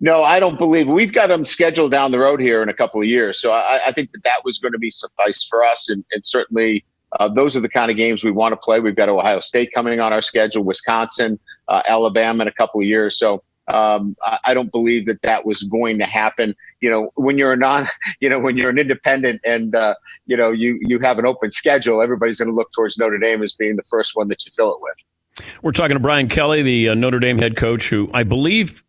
[0.00, 3.00] No, I don't believe we've got them scheduled down the road here in a couple
[3.00, 3.40] of years.
[3.40, 6.26] So I, I think that that was going to be suffice for us, and, and
[6.26, 6.84] certainly
[7.18, 8.80] uh, those are the kind of games we want to play.
[8.80, 12.86] We've got Ohio State coming on our schedule, Wisconsin, uh, Alabama in a couple of
[12.86, 13.16] years.
[13.16, 16.54] So um, I don't believe that that was going to happen.
[16.80, 17.88] You know, when you're a non,
[18.20, 19.94] you know, when you're an independent and uh,
[20.26, 23.42] you know you you have an open schedule, everybody's going to look towards Notre Dame
[23.42, 25.46] as being the first one that you fill it with.
[25.62, 28.84] We're talking to Brian Kelly, the uh, Notre Dame head coach, who I believe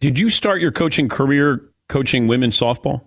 [0.00, 3.02] did you start your coaching career coaching women's softball?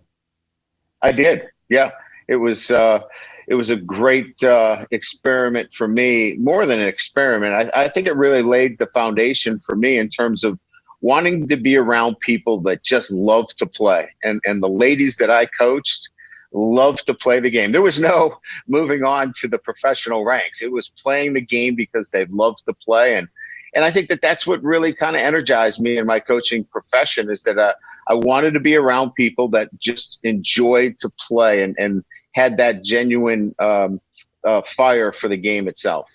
[1.02, 1.48] I did.
[1.70, 1.92] Yeah,
[2.28, 2.72] it was.
[2.72, 3.02] Uh,
[3.48, 6.38] it was a great uh, experiment for me.
[6.40, 10.10] More than an experiment, I, I think it really laid the foundation for me in
[10.10, 10.58] terms of
[11.02, 14.10] wanting to be around people that just love to play.
[14.24, 16.10] And and the ladies that I coached
[16.54, 17.72] loved to play the game.
[17.72, 18.38] There was no
[18.68, 20.62] moving on to the professional ranks.
[20.62, 23.28] It was playing the game because they loved to play and
[23.74, 27.30] and I think that that's what really kind of energized me in my coaching profession
[27.30, 27.74] is that uh,
[28.10, 32.84] I wanted to be around people that just enjoyed to play and, and had that
[32.84, 34.02] genuine um,
[34.46, 36.10] uh, fire for the game itself.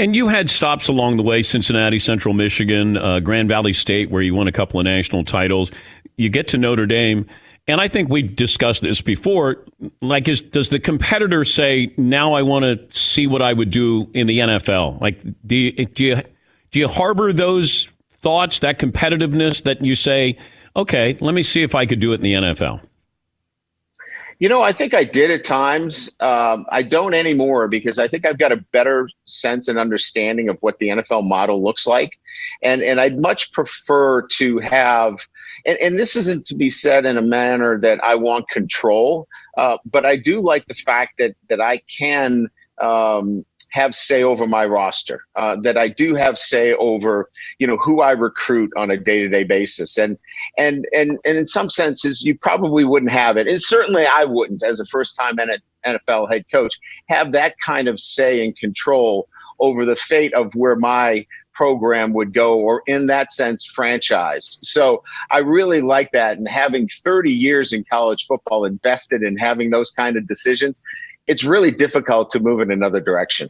[0.00, 4.22] And you had stops along the way Cincinnati, Central Michigan, uh, Grand Valley State, where
[4.22, 5.70] you won a couple of national titles.
[6.16, 7.26] You get to Notre Dame.
[7.68, 9.62] And I think we discussed this before.
[10.00, 14.10] Like, is, does the competitor say, now I want to see what I would do
[14.14, 15.02] in the NFL?
[15.02, 16.22] Like, do you, do you,
[16.70, 20.38] do you harbor those thoughts, that competitiveness that you say,
[20.76, 22.80] okay, let me see if I could do it in the NFL?
[24.40, 26.16] You know, I think I did at times.
[26.18, 30.56] Um, I don't anymore because I think I've got a better sense and understanding of
[30.60, 32.18] what the NFL model looks like,
[32.62, 35.18] and and I'd much prefer to have.
[35.66, 39.76] And, and this isn't to be said in a manner that I want control, uh,
[39.84, 42.48] but I do like the fact that that I can
[42.80, 47.76] um, have say over my roster, uh, that I do have say over, you know,
[47.76, 49.98] who I recruit on a day to day basis.
[49.98, 50.18] And,
[50.58, 53.46] and, and, and in some senses, you probably wouldn't have it.
[53.46, 55.36] And certainly I wouldn't as a first time
[55.86, 56.78] NFL head coach
[57.08, 59.28] have that kind of say and control
[59.60, 65.02] over the fate of where my program would go or in that sense franchise so
[65.30, 69.90] i really like that and having 30 years in college football invested in having those
[69.90, 70.82] kind of decisions
[71.30, 73.48] it's really difficult to move in another direction.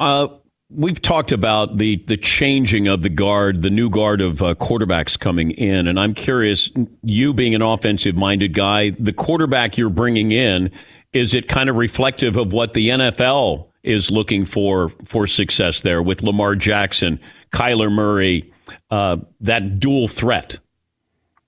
[0.00, 0.26] Uh,
[0.68, 5.16] we've talked about the the changing of the guard, the new guard of uh, quarterbacks
[5.16, 6.68] coming in, and I'm curious,
[7.02, 10.72] you being an offensive minded guy, the quarterback you're bringing in,
[11.12, 16.02] is it kind of reflective of what the NFL is looking for for success there
[16.02, 17.20] with Lamar Jackson,
[17.52, 18.52] Kyler Murray,
[18.90, 20.58] uh, that dual threat?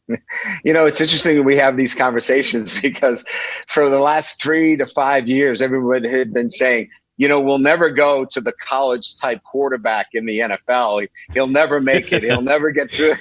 [0.64, 3.24] you know, it's interesting we have these conversations because
[3.66, 7.90] for the last three to five years, everyone had been saying, you know, we'll never
[7.90, 11.06] go to the college type quarterback in the NFL.
[11.34, 12.22] He'll never make it.
[12.22, 13.14] He'll never get through.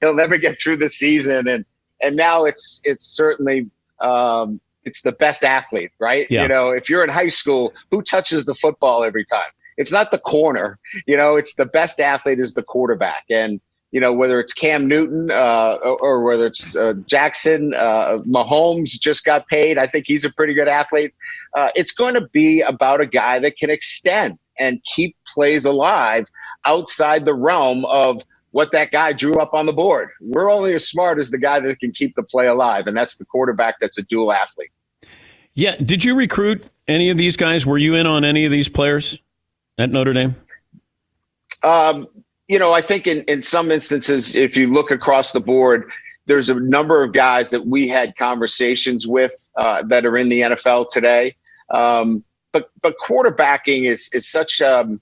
[0.00, 1.48] he'll never get through the season.
[1.48, 1.64] And
[2.00, 3.68] and now it's it's certainly
[4.00, 6.26] um, it's the best athlete, right?
[6.30, 6.42] Yeah.
[6.42, 9.50] You know, if you're in high school, who touches the football every time?
[9.76, 10.78] It's not the corner.
[11.06, 13.24] You know, it's the best athlete is the quarterback.
[13.30, 13.60] And
[13.92, 19.00] you know, whether it's Cam Newton uh, or, or whether it's uh, Jackson, uh, Mahomes
[19.00, 19.78] just got paid.
[19.78, 21.12] I think he's a pretty good athlete.
[21.56, 26.26] Uh, it's going to be about a guy that can extend and keep plays alive
[26.64, 28.22] outside the realm of
[28.52, 30.10] what that guy drew up on the board.
[30.20, 33.16] We're only as smart as the guy that can keep the play alive, and that's
[33.16, 34.70] the quarterback that's a dual athlete.
[35.54, 35.76] Yeah.
[35.76, 37.66] Did you recruit any of these guys?
[37.66, 39.18] Were you in on any of these players
[39.78, 40.36] at Notre Dame?
[41.62, 42.06] Um,
[42.50, 45.88] you know, I think in, in some instances, if you look across the board,
[46.26, 50.40] there's a number of guys that we had conversations with uh, that are in the
[50.40, 51.36] NFL today.
[51.72, 55.00] Um, but but quarterbacking is is such um,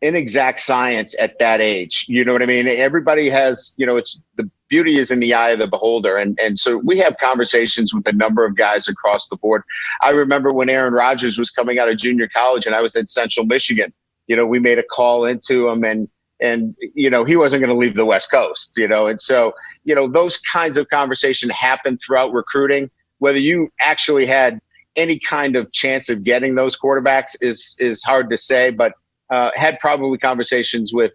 [0.00, 2.06] inexact science at that age.
[2.08, 2.66] You know what I mean?
[2.66, 6.16] Everybody has, you know, it's the beauty is in the eye of the beholder.
[6.16, 9.62] And and so we have conversations with a number of guys across the board.
[10.00, 13.06] I remember when Aaron Rodgers was coming out of junior college and I was in
[13.06, 13.92] Central Michigan.
[14.26, 16.08] You know, we made a call into him and
[16.40, 19.52] and you know he wasn't going to leave the west coast you know and so
[19.84, 24.60] you know those kinds of conversation happen throughout recruiting whether you actually had
[24.96, 28.92] any kind of chance of getting those quarterbacks is is hard to say but
[29.30, 31.12] uh, had probably conversations with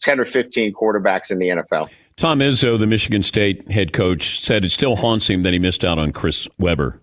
[0.00, 1.88] 10 or 15 quarterbacks in the NFL.
[2.16, 5.84] Tom Izzo, the Michigan State head coach, said it still haunts him that he missed
[5.84, 7.00] out on Chris Webber.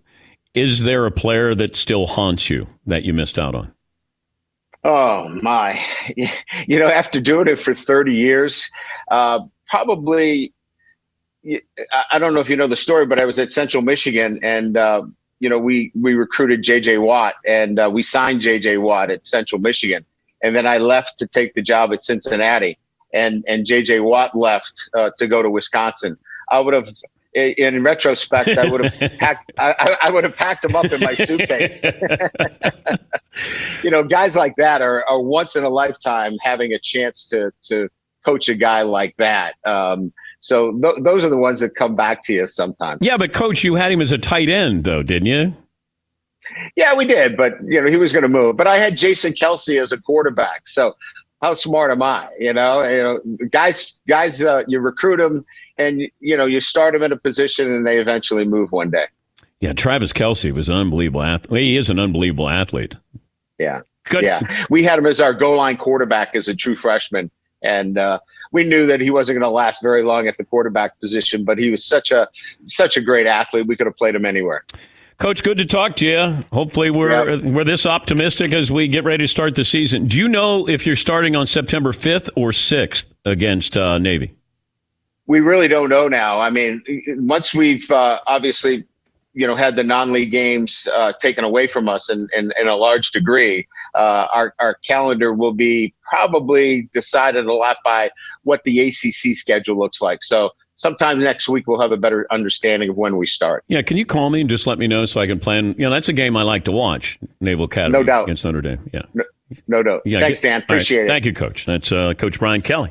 [0.53, 3.73] Is there a player that still haunts you that you missed out on?
[4.83, 5.79] Oh my!
[6.67, 8.69] You know, after doing it for thirty years,
[9.09, 10.53] uh, probably.
[12.11, 14.75] I don't know if you know the story, but I was at Central Michigan, and
[14.75, 15.03] uh,
[15.39, 16.97] you know we we recruited J.J.
[16.97, 18.77] Watt, and uh, we signed J.J.
[18.77, 20.05] Watt at Central Michigan,
[20.43, 22.77] and then I left to take the job at Cincinnati,
[23.13, 24.01] and and J.J.
[24.01, 26.17] Watt left uh, to go to Wisconsin.
[26.49, 26.89] I would have
[27.33, 29.51] in retrospect, I would have packed.
[29.57, 31.83] I, I, would have packed them up in my suitcase.
[33.83, 37.51] you know, guys like that are, are once in a lifetime having a chance to
[37.63, 37.89] to
[38.25, 39.55] coach a guy like that.
[39.65, 42.99] Um, so th- those are the ones that come back to you sometimes.
[43.01, 45.55] Yeah, but coach, you had him as a tight end, though, didn't you?
[46.75, 48.57] Yeah, we did, but you know he was going to move.
[48.57, 50.95] But I had Jason Kelce as a quarterback, so
[51.41, 52.29] how smart am I?
[52.39, 53.19] You know, you know,
[53.49, 55.45] guys, guys, uh, you recruit them
[55.79, 59.05] and you know you start them in a position and they eventually move one day.
[59.59, 61.63] Yeah, Travis Kelce was an unbelievable athlete.
[61.63, 62.95] He is an unbelievable athlete.
[63.57, 64.23] Yeah, Good.
[64.23, 64.65] yeah.
[64.69, 67.31] We had him as our goal line quarterback as a true freshman,
[67.63, 68.19] and uh,
[68.51, 71.43] we knew that he wasn't going to last very long at the quarterback position.
[71.43, 72.27] But he was such a
[72.65, 73.67] such a great athlete.
[73.67, 74.63] We could have played him anywhere.
[75.17, 76.45] Coach, good to talk to you.
[76.53, 77.43] Hopefully, we're yep.
[77.43, 80.07] we're this optimistic as we get ready to start the season.
[80.07, 84.33] Do you know if you're starting on September 5th or 6th against uh, Navy?
[85.29, 86.41] We really don't know now.
[86.41, 86.83] I mean,
[87.19, 88.83] once we've uh, obviously,
[89.33, 92.75] you know, had the non-league games uh, taken away from us in, in, in a
[92.75, 98.09] large degree, uh, our, our calendar will be probably decided a lot by
[98.41, 100.23] what the ACC schedule looks like.
[100.23, 103.63] So sometime next week we'll have a better understanding of when we start.
[103.67, 105.75] Yeah, can you call me and just let me know so I can plan?
[105.77, 107.19] You know, that's a game I like to watch.
[107.39, 108.89] Naval Academy, no doubt, against Notre Dame.
[108.91, 109.23] Yeah, no,
[109.67, 110.01] no doubt.
[110.05, 110.63] Yeah, Thanks, Dan.
[110.63, 111.05] Appreciate right.
[111.05, 111.09] it.
[111.09, 111.67] Thank you, Coach.
[111.67, 112.89] That's uh, Coach Brian Kelly.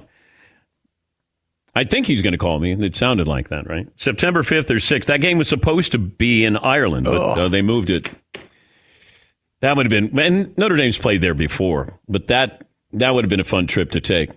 [1.79, 2.73] I think he's going to call me.
[2.73, 3.87] It sounded like that, right?
[3.97, 5.05] September 5th or 6th.
[5.05, 8.11] That game was supposed to be in Ireland, but uh, they moved it.
[9.61, 12.65] That would have been, and Notre Dame's played there before, but that
[12.95, 14.31] that would have been a fun trip to take.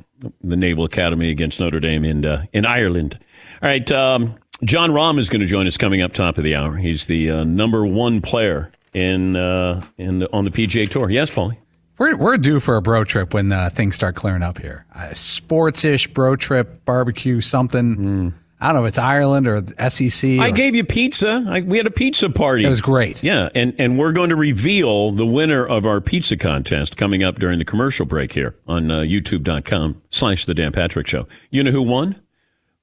[0.44, 3.18] The Naval Academy against Notre Dame in uh, in Ireland.
[3.64, 6.54] All right, um, Jon Rahm is going to join us coming up top of the
[6.54, 6.76] hour.
[6.78, 11.10] He's the uh, number one player in uh, in the, on the PGA Tour.
[11.10, 11.58] Yes, Paulie.
[12.02, 14.88] We're, we're due for a bro trip when uh, things start clearing up here.
[14.95, 17.95] Uh, sports ish bro trip, barbecue, something.
[17.95, 18.34] Mm.
[18.60, 18.86] I don't know.
[18.86, 20.39] if It's Ireland or SEC.
[20.39, 20.41] Or...
[20.41, 21.45] I gave you pizza.
[21.47, 22.66] I, we had a pizza party.
[22.66, 23.22] It was great.
[23.22, 27.38] Yeah, and and we're going to reveal the winner of our pizza contest coming up
[27.38, 31.28] during the commercial break here on uh, YouTube.com slash The Dan Patrick Show.
[31.52, 32.20] You know who won?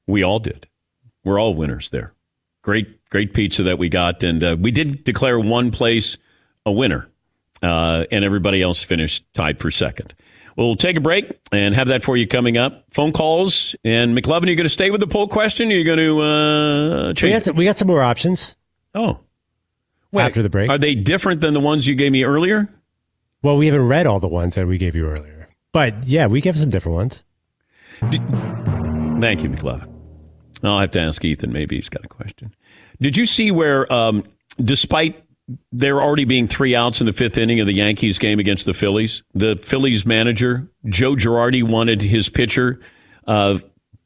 [0.07, 0.69] We all did.
[1.25, 2.15] We're all winners there.
[2.63, 6.17] Great, great pizza that we got, and uh, we did declare one place
[6.65, 7.09] a winner
[7.63, 10.15] uh, and everybody else finished tied for second.
[10.57, 12.85] We'll take a break and have that for you coming up.
[12.91, 15.71] Phone calls and McLovin, are you going to stay with the poll question?
[15.71, 17.23] Or are you going to uh, change?
[17.23, 18.57] We got, some, we got some more options.
[18.95, 19.21] Oh,
[20.11, 22.69] Wait, after the break, are they different than the ones you gave me earlier?
[23.43, 26.41] Well, we haven't read all the ones that we gave you earlier, but yeah, we
[26.41, 27.23] gave some different ones.
[28.11, 28.23] Did,
[29.21, 29.95] thank you, McLovin.
[30.65, 31.53] I'll have to ask Ethan.
[31.53, 32.53] Maybe he's got a question.
[33.01, 34.25] Did you see where, um,
[34.65, 35.23] despite
[35.73, 38.75] there already being three outs in the fifth inning of the Yankees game against the
[38.75, 39.23] Phillies.
[39.35, 42.81] The Phillies manager, Joe Girardi, wanted his pitcher,
[43.27, 43.59] uh,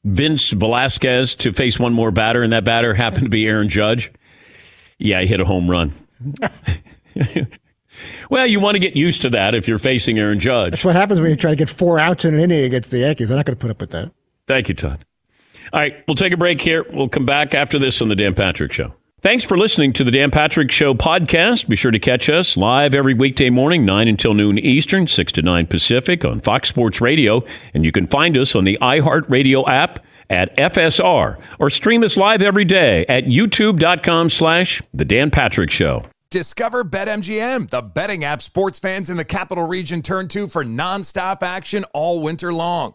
[0.05, 4.13] Vince Velasquez, to face one more batter, and that batter happened to be Aaron Judge.
[4.99, 5.93] Yeah, he hit a home run.
[8.31, 10.73] well, you want to get used to that if you're facing Aaron Judge.
[10.73, 12.99] That's what happens when you try to get four outs in an inning against the
[12.99, 13.31] Yankees.
[13.31, 14.13] I'm not going to put up with that.
[14.47, 15.05] Thank you, Todd.
[15.73, 16.85] All right, we'll take a break here.
[16.91, 18.93] We'll come back after this on the Dan Patrick Show.
[19.23, 21.69] Thanks for listening to the Dan Patrick Show podcast.
[21.69, 25.43] Be sure to catch us live every weekday morning, 9 until noon Eastern, 6 to
[25.43, 27.45] 9 Pacific on Fox Sports Radio.
[27.73, 32.43] And you can find us on the iHeartRadio app at FSR or stream us live
[32.43, 36.05] every day at youtube.com slash The Dan Patrick Show.
[36.31, 41.45] Discover BetMGM, the betting app sports fans in the capital region turn to for nonstop
[41.45, 42.95] action all winter long.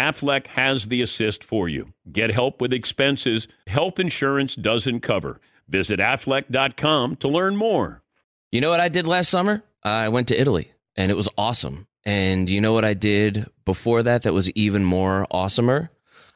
[0.00, 1.92] Aflac has the assist for you.
[2.10, 5.40] Get help with expenses health insurance doesn't cover.
[5.68, 8.02] Visit aflac.com to learn more.
[8.50, 9.62] You know what I did last summer?
[9.84, 11.86] I went to Italy and it was awesome.
[12.04, 15.90] And you know what I did before that that was even more awesomer?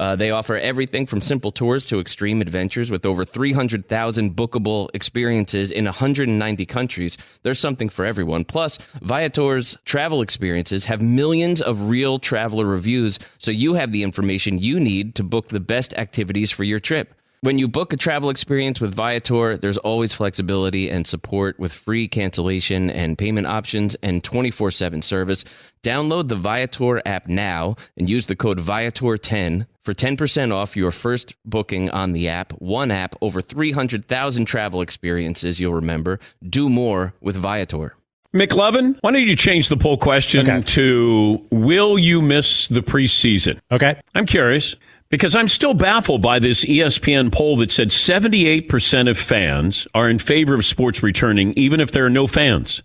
[0.00, 5.70] Uh, they offer everything from simple tours to extreme adventures with over 300,000 bookable experiences
[5.70, 7.18] in 190 countries.
[7.42, 8.46] There's something for everyone.
[8.46, 14.56] Plus, Viator's travel experiences have millions of real traveler reviews, so you have the information
[14.56, 17.14] you need to book the best activities for your trip.
[17.42, 22.06] When you book a travel experience with Viator, there's always flexibility and support with free
[22.06, 25.42] cancellation and payment options and 24 7 service.
[25.82, 31.32] Download the Viator app now and use the code Viator10 for 10% off your first
[31.46, 32.52] booking on the app.
[32.60, 36.20] One app, over 300,000 travel experiences you'll remember.
[36.46, 37.94] Do more with Viator.
[38.34, 40.62] McLovin, why don't you change the poll question Okay.
[40.74, 43.58] to Will you miss the preseason?
[43.72, 43.98] Okay.
[44.14, 44.76] I'm curious
[45.10, 50.18] because I'm still baffled by this ESPN poll that said 78% of fans are in
[50.18, 52.80] favor of sports returning, even if there are no fans.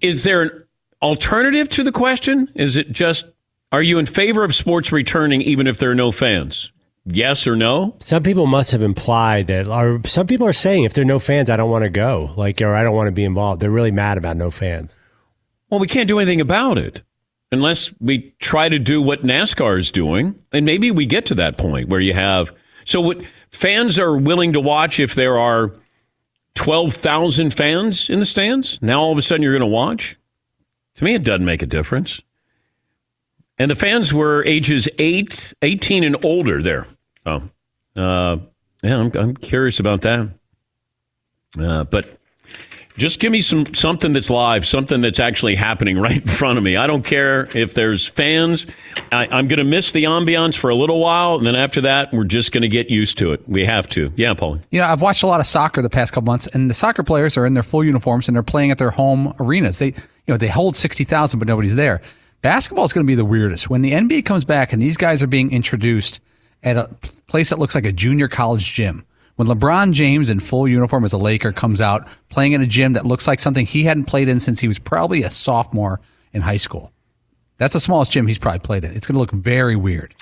[0.00, 0.64] Is there an
[1.02, 2.50] alternative to the question?
[2.54, 3.26] Is it just,
[3.72, 6.72] are you in favor of sports returning, even if there are no fans?
[7.04, 7.96] Yes or no?
[8.00, 11.18] Some people must have implied that, or some people are saying if there are no
[11.18, 13.60] fans, I don't want to go, like, or I don't want to be involved.
[13.60, 14.94] They're really mad about no fans.
[15.70, 17.02] Well, we can't do anything about it
[17.50, 21.56] unless we try to do what NASCAR is doing, and maybe we get to that
[21.56, 22.54] point where you have.
[22.84, 25.74] So, what fans are willing to watch if there are
[26.54, 28.78] twelve thousand fans in the stands?
[28.82, 30.16] Now, all of a sudden, you're going to watch.
[30.96, 32.20] To me, it doesn't make a difference.
[33.58, 36.86] And the fans were ages 8, 18 and older there.
[37.26, 37.42] Oh,
[37.96, 38.38] uh,
[38.82, 40.28] yeah, I'm, I'm curious about that.
[41.58, 42.17] Uh, but
[42.98, 46.64] just give me some something that's live, something that's actually happening right in front of
[46.64, 46.76] me.
[46.76, 48.66] I don't care if there's fans.
[49.12, 52.12] I, I'm going to miss the ambiance for a little while, and then after that,
[52.12, 53.48] we're just going to get used to it.
[53.48, 54.12] We have to.
[54.16, 54.58] Yeah, Paul.
[54.70, 57.02] You know, I've watched a lot of soccer the past couple months, and the soccer
[57.02, 59.78] players are in their full uniforms and they're playing at their home arenas.
[59.78, 59.94] They, you
[60.26, 62.00] know, they hold sixty thousand, but nobody's there.
[62.42, 63.68] Basketball is going to be the weirdest.
[63.68, 66.20] When the NBA comes back and these guys are being introduced
[66.62, 66.88] at a
[67.26, 69.04] place that looks like a junior college gym,
[69.38, 72.94] when LeBron James in full uniform as a Laker comes out playing in a gym
[72.94, 76.00] that looks like something he hadn't played in since he was probably a sophomore
[76.32, 76.90] in high school.
[77.56, 78.96] That's the smallest gym he's probably played in.
[78.96, 80.12] It's going to look very weird.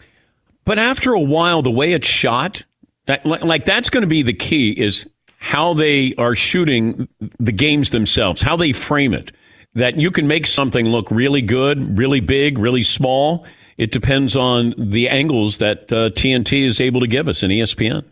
[0.66, 2.62] But after a while, the way it's shot,
[3.06, 5.08] that, like, that's going to be the key is
[5.38, 7.08] how they are shooting
[7.40, 9.32] the games themselves, how they frame it.
[9.72, 13.46] That you can make something look really good, really big, really small.
[13.78, 18.04] It depends on the angles that uh, TNT is able to give us in ESPN.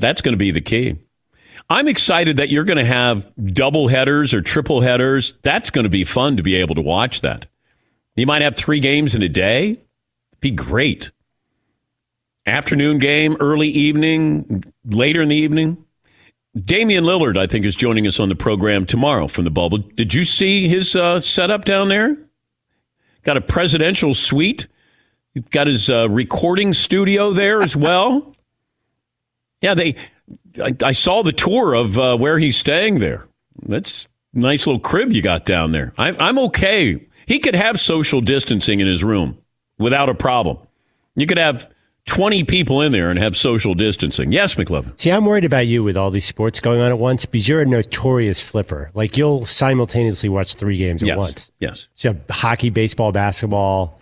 [0.00, 0.96] That's going to be the key.
[1.68, 5.34] I'm excited that you're going to have double headers or triple headers.
[5.42, 7.46] That's going to be fun to be able to watch that.
[8.16, 9.78] You might have three games in a day.
[10.40, 11.12] Be great.
[12.46, 15.84] Afternoon game, early evening, later in the evening.
[16.64, 19.78] Damian Lillard, I think, is joining us on the program tomorrow from the bubble.
[19.78, 22.16] Did you see his uh, setup down there?
[23.22, 24.66] Got a presidential suite.
[25.34, 28.34] He's got his uh, recording studio there as well.
[29.60, 29.96] Yeah, they.
[30.62, 33.26] I, I, saw the tour of uh, where he's staying there.
[33.62, 35.92] That's nice little crib you got down there.
[35.96, 37.06] I, I'm okay.
[37.26, 39.38] He could have social distancing in his room
[39.78, 40.58] without a problem.
[41.14, 41.70] You could have
[42.06, 44.32] 20 people in there and have social distancing.
[44.32, 44.98] Yes, McLovin.
[44.98, 47.60] See, I'm worried about you with all these sports going on at once because you're
[47.60, 48.90] a notorious flipper.
[48.94, 51.12] Like you'll simultaneously watch three games yes.
[51.12, 51.52] at once.
[51.60, 51.88] Yes.
[51.94, 54.00] So you have hockey, baseball, basketball.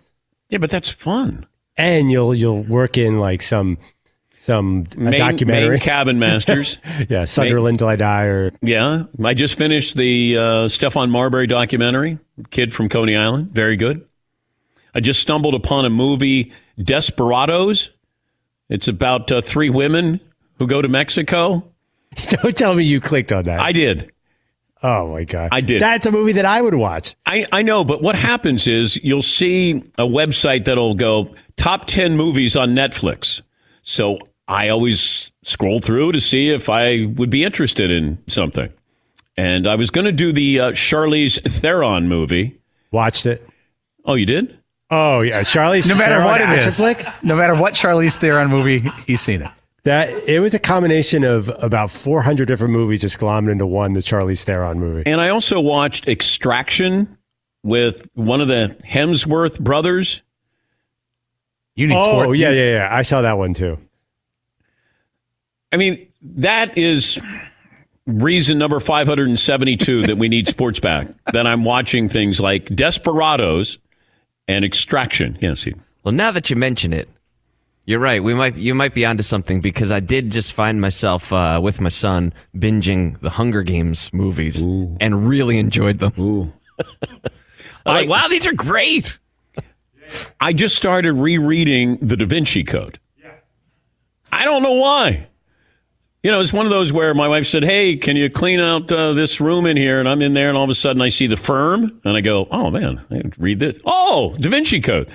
[0.48, 1.46] Yeah, but that's fun.
[1.76, 3.78] And you'll you'll work in like some
[4.48, 5.76] some main, documentary.
[5.76, 6.78] Main cabin masters.
[7.10, 8.24] yeah, Sunderland main, till I die.
[8.24, 12.18] Or yeah, I just finished the uh, Stephon Marbury documentary,
[12.48, 13.50] kid from Coney Island.
[13.50, 14.06] Very good.
[14.94, 17.90] I just stumbled upon a movie, Desperados.
[18.70, 20.18] It's about uh, three women
[20.58, 21.70] who go to Mexico.
[22.28, 23.60] Don't tell me you clicked on that.
[23.60, 24.10] I did.
[24.82, 25.82] Oh my god, I did.
[25.82, 27.16] That's a movie that I would watch.
[27.26, 32.16] I, I know, but what happens is you'll see a website that'll go top ten
[32.16, 33.42] movies on Netflix.
[33.82, 34.18] So
[34.48, 38.72] I always scroll through to see if I would be interested in something.
[39.36, 42.58] And I was going to do the uh, Charlize Theron movie.
[42.90, 43.46] Watched it.
[44.04, 44.58] Oh, you did?
[44.90, 45.86] Oh yeah, Charlize.
[45.86, 47.06] No matter Theron what it is, flick?
[47.22, 49.50] no matter what Charlize Theron movie, he's seen it.
[49.84, 53.92] That it was a combination of about 400 different movies just glommed into one.
[53.92, 55.02] The Charlize Theron movie.
[55.04, 57.18] And I also watched Extraction
[57.62, 60.22] with one of the Hemsworth brothers.
[61.76, 62.38] You need oh sport.
[62.38, 62.88] yeah, yeah, yeah.
[62.90, 63.78] I saw that one too.
[65.72, 67.18] I mean, that is
[68.06, 71.08] reason number 572 that we need sports back.
[71.32, 73.76] That I'm watching things like Desperados
[74.48, 75.36] and Extraction.
[75.42, 75.62] Yes.
[75.62, 77.06] He, well, now that you mention it,
[77.84, 78.22] you're right.
[78.22, 81.80] We might you might be onto something because I did just find myself uh, with
[81.80, 84.96] my son binging the Hunger Games movies Ooh.
[85.00, 86.12] and really enjoyed them.
[86.18, 86.52] Ooh.
[87.86, 89.18] like, wow, these are great.
[90.40, 92.98] I just started rereading the Da Vinci Code.
[93.22, 93.32] Yeah.
[94.32, 95.27] I don't know why.
[96.22, 98.90] You know, it's one of those where my wife said, "Hey, can you clean out
[98.90, 101.10] uh, this room in here?" And I'm in there, and all of a sudden I
[101.10, 103.78] see the firm, and I go, "Oh man, I read this.
[103.84, 105.08] Oh, Da Vinci Code."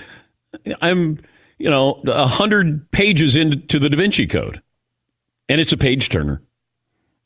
[0.82, 1.20] I'm,
[1.58, 4.62] you know, a hundred pages into the Da Vinci Code,
[5.50, 6.42] and it's a page turner.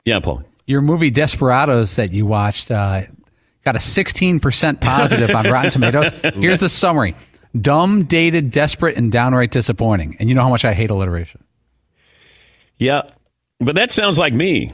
[0.04, 0.42] Yeah, Paul.
[0.66, 3.02] Your movie Desperados that you watched uh,
[3.64, 6.10] got a 16% positive on Rotten Tomatoes.
[6.34, 7.14] Here's the summary:
[7.58, 10.16] dumb, dated, desperate, and downright disappointing.
[10.18, 11.44] And you know how much I hate alliteration.
[12.78, 13.02] Yeah,
[13.60, 14.72] but that sounds like me.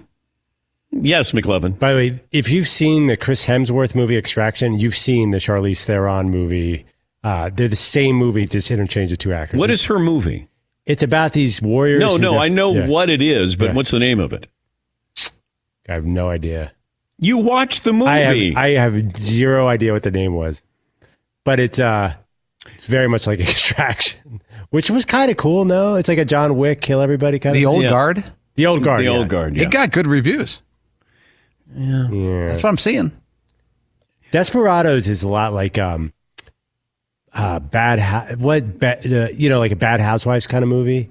[0.90, 1.78] Yes, McLovin.
[1.78, 5.84] By the way, if you've seen the Chris Hemsworth movie Extraction, you've seen the Charlize
[5.84, 6.86] Theron movie.
[7.24, 9.58] Uh, they're the same movie, just interchange the two actors.
[9.58, 10.48] What is her movie?
[10.86, 12.00] It's about these warriors.
[12.00, 12.86] No, no, got- I know yeah.
[12.86, 13.72] what it is, but Yeah.
[13.72, 14.46] what's the name of it?
[15.88, 16.72] I have no idea.
[17.18, 18.06] You watched the movie.
[18.10, 20.62] I have, I have zero idea what the name was,
[21.44, 22.14] but it's uh,
[22.74, 25.64] it's very much like Extraction, which was kind of cool.
[25.64, 27.70] No, it's like a John Wick kill everybody kind The of.
[27.70, 27.90] The old Yeah.
[27.90, 28.24] guard.
[28.56, 29.00] The old guard.
[29.00, 29.10] the yeah.
[29.10, 29.56] old guard.
[29.56, 29.64] Yeah.
[29.64, 30.62] It got good reviews.
[31.74, 32.08] yeah.
[32.10, 32.48] Yeah.
[32.48, 33.12] That's what I'm seeing.
[34.30, 36.12] Desperados is a lot like um,
[37.32, 37.98] uh, bad.
[37.98, 41.10] Ha- what ba- the you know like a Bad Housewives kind of movie,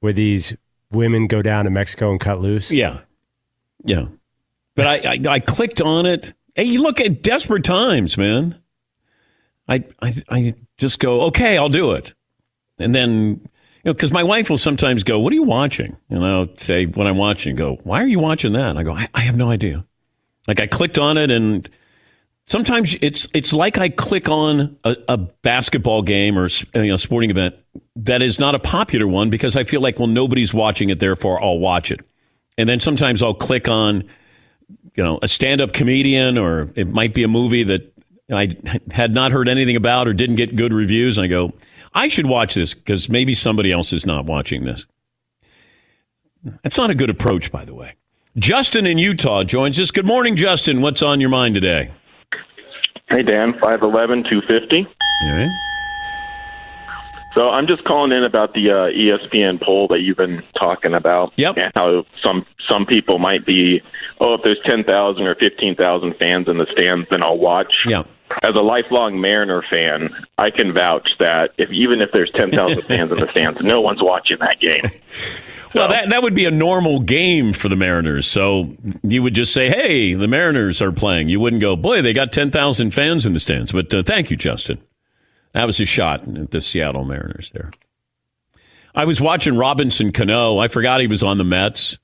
[0.00, 0.54] where these
[0.90, 2.70] women go down to Mexico and cut loose.
[2.70, 3.00] Yeah.
[3.84, 4.06] Yeah.
[4.74, 6.32] But I, I, I clicked on it.
[6.54, 8.60] Hey, you look at Desperate Times, man.
[9.68, 12.14] I, I, I just go, okay, I'll do it.
[12.78, 13.46] And then,
[13.82, 15.96] you know, because my wife will sometimes go, what are you watching?
[16.10, 18.70] And I'll say, what I'm watching, go, why are you watching that?
[18.70, 19.86] And I go, I, I have no idea.
[20.46, 21.68] Like I clicked on it and
[22.46, 27.30] sometimes it's it's like I click on a, a basketball game or you know sporting
[27.30, 27.54] event
[27.96, 31.42] that is not a popular one because I feel like well nobody's watching it therefore
[31.42, 32.00] I'll watch it.
[32.58, 34.04] And then sometimes I'll click on
[34.96, 37.94] you know a stand-up comedian or it might be a movie that
[38.32, 38.56] I
[38.90, 41.52] had not heard anything about or didn't get good reviews and I go
[41.92, 44.86] I should watch this because maybe somebody else is not watching this.
[46.62, 47.94] That's not a good approach by the way.
[48.36, 49.90] Justin in Utah joins us.
[49.90, 50.80] Good morning Justin.
[50.80, 51.90] What's on your mind today?
[53.08, 54.86] Hey, Dan, 5'11, 250.
[54.86, 55.48] All right.
[57.34, 61.32] So I'm just calling in about the uh, ESPN poll that you've been talking about.
[61.36, 61.56] Yep.
[61.56, 63.80] And how some some people might be,
[64.20, 67.72] oh, if there's 10,000 or 15,000 fans in the stands, then I'll watch.
[67.86, 68.04] Yeah.
[68.42, 73.10] As a lifelong Mariner fan, I can vouch that if even if there's 10,000 fans
[73.10, 74.90] in the stands, no one's watching that game.
[75.72, 78.26] Well, that, that would be a normal game for the Mariners.
[78.26, 78.74] So
[79.04, 81.28] you would just say, hey, the Mariners are playing.
[81.28, 83.70] You wouldn't go, boy, they got 10,000 fans in the stands.
[83.70, 84.82] But uh, thank you, Justin.
[85.52, 87.70] That was a shot at the Seattle Mariners there.
[88.96, 90.58] I was watching Robinson Cano.
[90.58, 91.98] I forgot he was on the Mets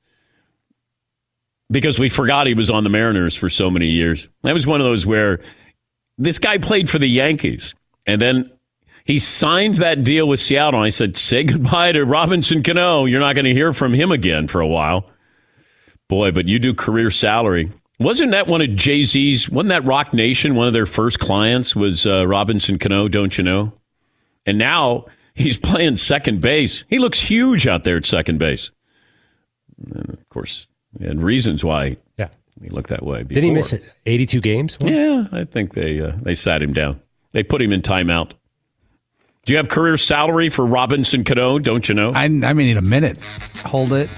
[1.70, 4.28] because we forgot he was on the Mariners for so many years.
[4.42, 5.40] That was one of those where
[6.18, 7.74] this guy played for the Yankees.
[8.06, 8.50] And then
[9.04, 10.80] he signs that deal with Seattle.
[10.80, 13.04] And I said, say goodbye to Robinson Cano.
[13.04, 15.10] You're not going to hear from him again for a while.
[16.08, 17.72] Boy, but you do career salary.
[17.98, 19.48] Wasn't that one of Jay Z's?
[19.48, 20.54] Wasn't that Roc Nation?
[20.54, 23.72] One of their first clients was uh, Robinson Cano, don't you know?
[24.44, 26.84] And now he's playing second base.
[26.88, 28.70] He looks huge out there at second base.
[29.90, 30.68] And of course,
[31.00, 32.28] and reasons why Yeah.
[32.62, 33.22] He looked that way.
[33.22, 33.84] Did he miss it?
[34.06, 34.76] 82 games?
[34.80, 37.00] Yeah, I think they uh, they sat him down.
[37.32, 38.32] They put him in timeout.
[39.44, 41.58] Do you have career salary for Robinson Cano?
[41.58, 42.12] Don't you know?
[42.12, 43.22] I, I may need a minute.
[43.64, 44.10] Hold it.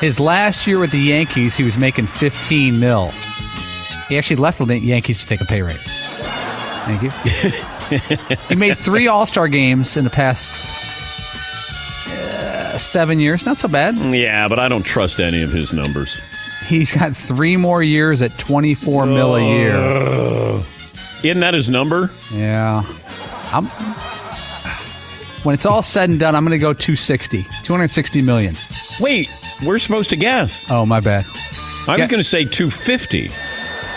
[0.00, 3.12] His last year with the Yankees, he was making 15 mil.
[4.08, 5.78] He actually left the Yankees to take a pay raise.
[6.86, 7.10] Thank you.
[8.48, 10.54] he made three All Star games in the past
[12.72, 13.46] uh, seven years.
[13.46, 13.96] Not so bad.
[14.14, 16.18] yeah, but I don't trust any of his numbers.
[16.66, 20.62] He's got three more years at 24 mil a year.
[21.24, 22.10] Isn't that his number?
[22.32, 22.84] Yeah.
[23.52, 23.66] I'm,
[25.44, 27.42] when it's all said and done, I'm going to go 260.
[27.64, 28.56] 260 million.
[29.00, 29.28] Wait,
[29.66, 30.64] we're supposed to guess.
[30.70, 31.24] Oh, my bad.
[31.88, 33.30] I was going to say 250.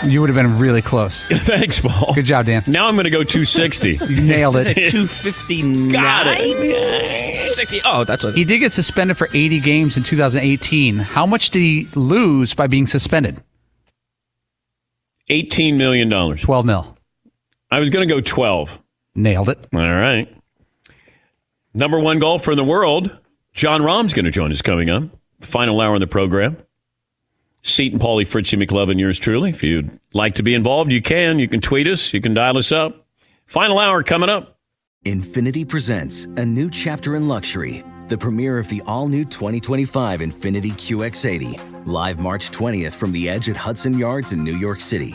[0.04, 1.22] You would have been really close.
[1.28, 2.12] Thanks, Paul.
[2.14, 2.62] Good job, Dan.
[2.66, 3.98] Now I'm going to go 260.
[4.06, 4.74] You nailed it.
[4.90, 5.88] 259.
[5.90, 6.56] Got it.
[6.56, 7.80] 260.
[7.84, 8.34] Oh, that's what.
[8.34, 10.98] He did get suspended for 80 games in 2018.
[10.98, 13.42] How much did he lose by being suspended?
[15.30, 16.08] $18 million.
[16.10, 16.96] 12 mil.
[17.70, 18.82] I was going to go 12.
[19.14, 19.58] Nailed it.
[19.74, 20.32] All right.
[21.74, 23.16] Number one golfer in the world,
[23.54, 25.04] Jon Rahm's going to join us coming up.
[25.40, 26.56] Final hour in the program.
[27.66, 29.50] Seton Paulie, Fritzy McLovin, yours truly.
[29.50, 31.38] If you'd like to be involved, you can.
[31.38, 32.12] You can tweet us.
[32.14, 32.94] You can dial us up.
[33.46, 34.58] Final hour coming up.
[35.04, 40.72] Infiniti presents a new chapter in luxury, the premiere of the all new 2025 Infiniti
[40.72, 45.14] QX80, live March 20th from the edge at Hudson Yards in New York City,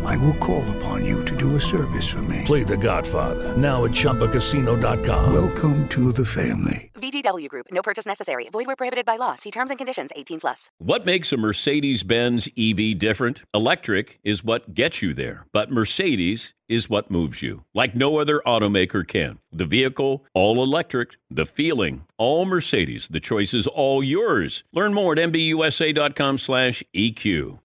[0.05, 2.41] I will call upon you to do a service for me.
[2.45, 5.33] Play The Godfather now at ChumbaCasino.com.
[5.33, 6.91] Welcome to the family.
[6.95, 7.67] VGW Group.
[7.71, 8.47] No purchase necessary.
[8.51, 9.35] Void where prohibited by law.
[9.35, 10.11] See terms and conditions.
[10.15, 10.69] 18 plus.
[10.77, 13.41] What makes a Mercedes Benz EV different?
[13.53, 18.41] Electric is what gets you there, but Mercedes is what moves you, like no other
[18.45, 19.39] automaker can.
[19.51, 23.09] The vehicle, all electric, the feeling, all Mercedes.
[23.09, 24.63] The choice is all yours.
[24.71, 27.59] Learn more at MBUSA.com slash EQ.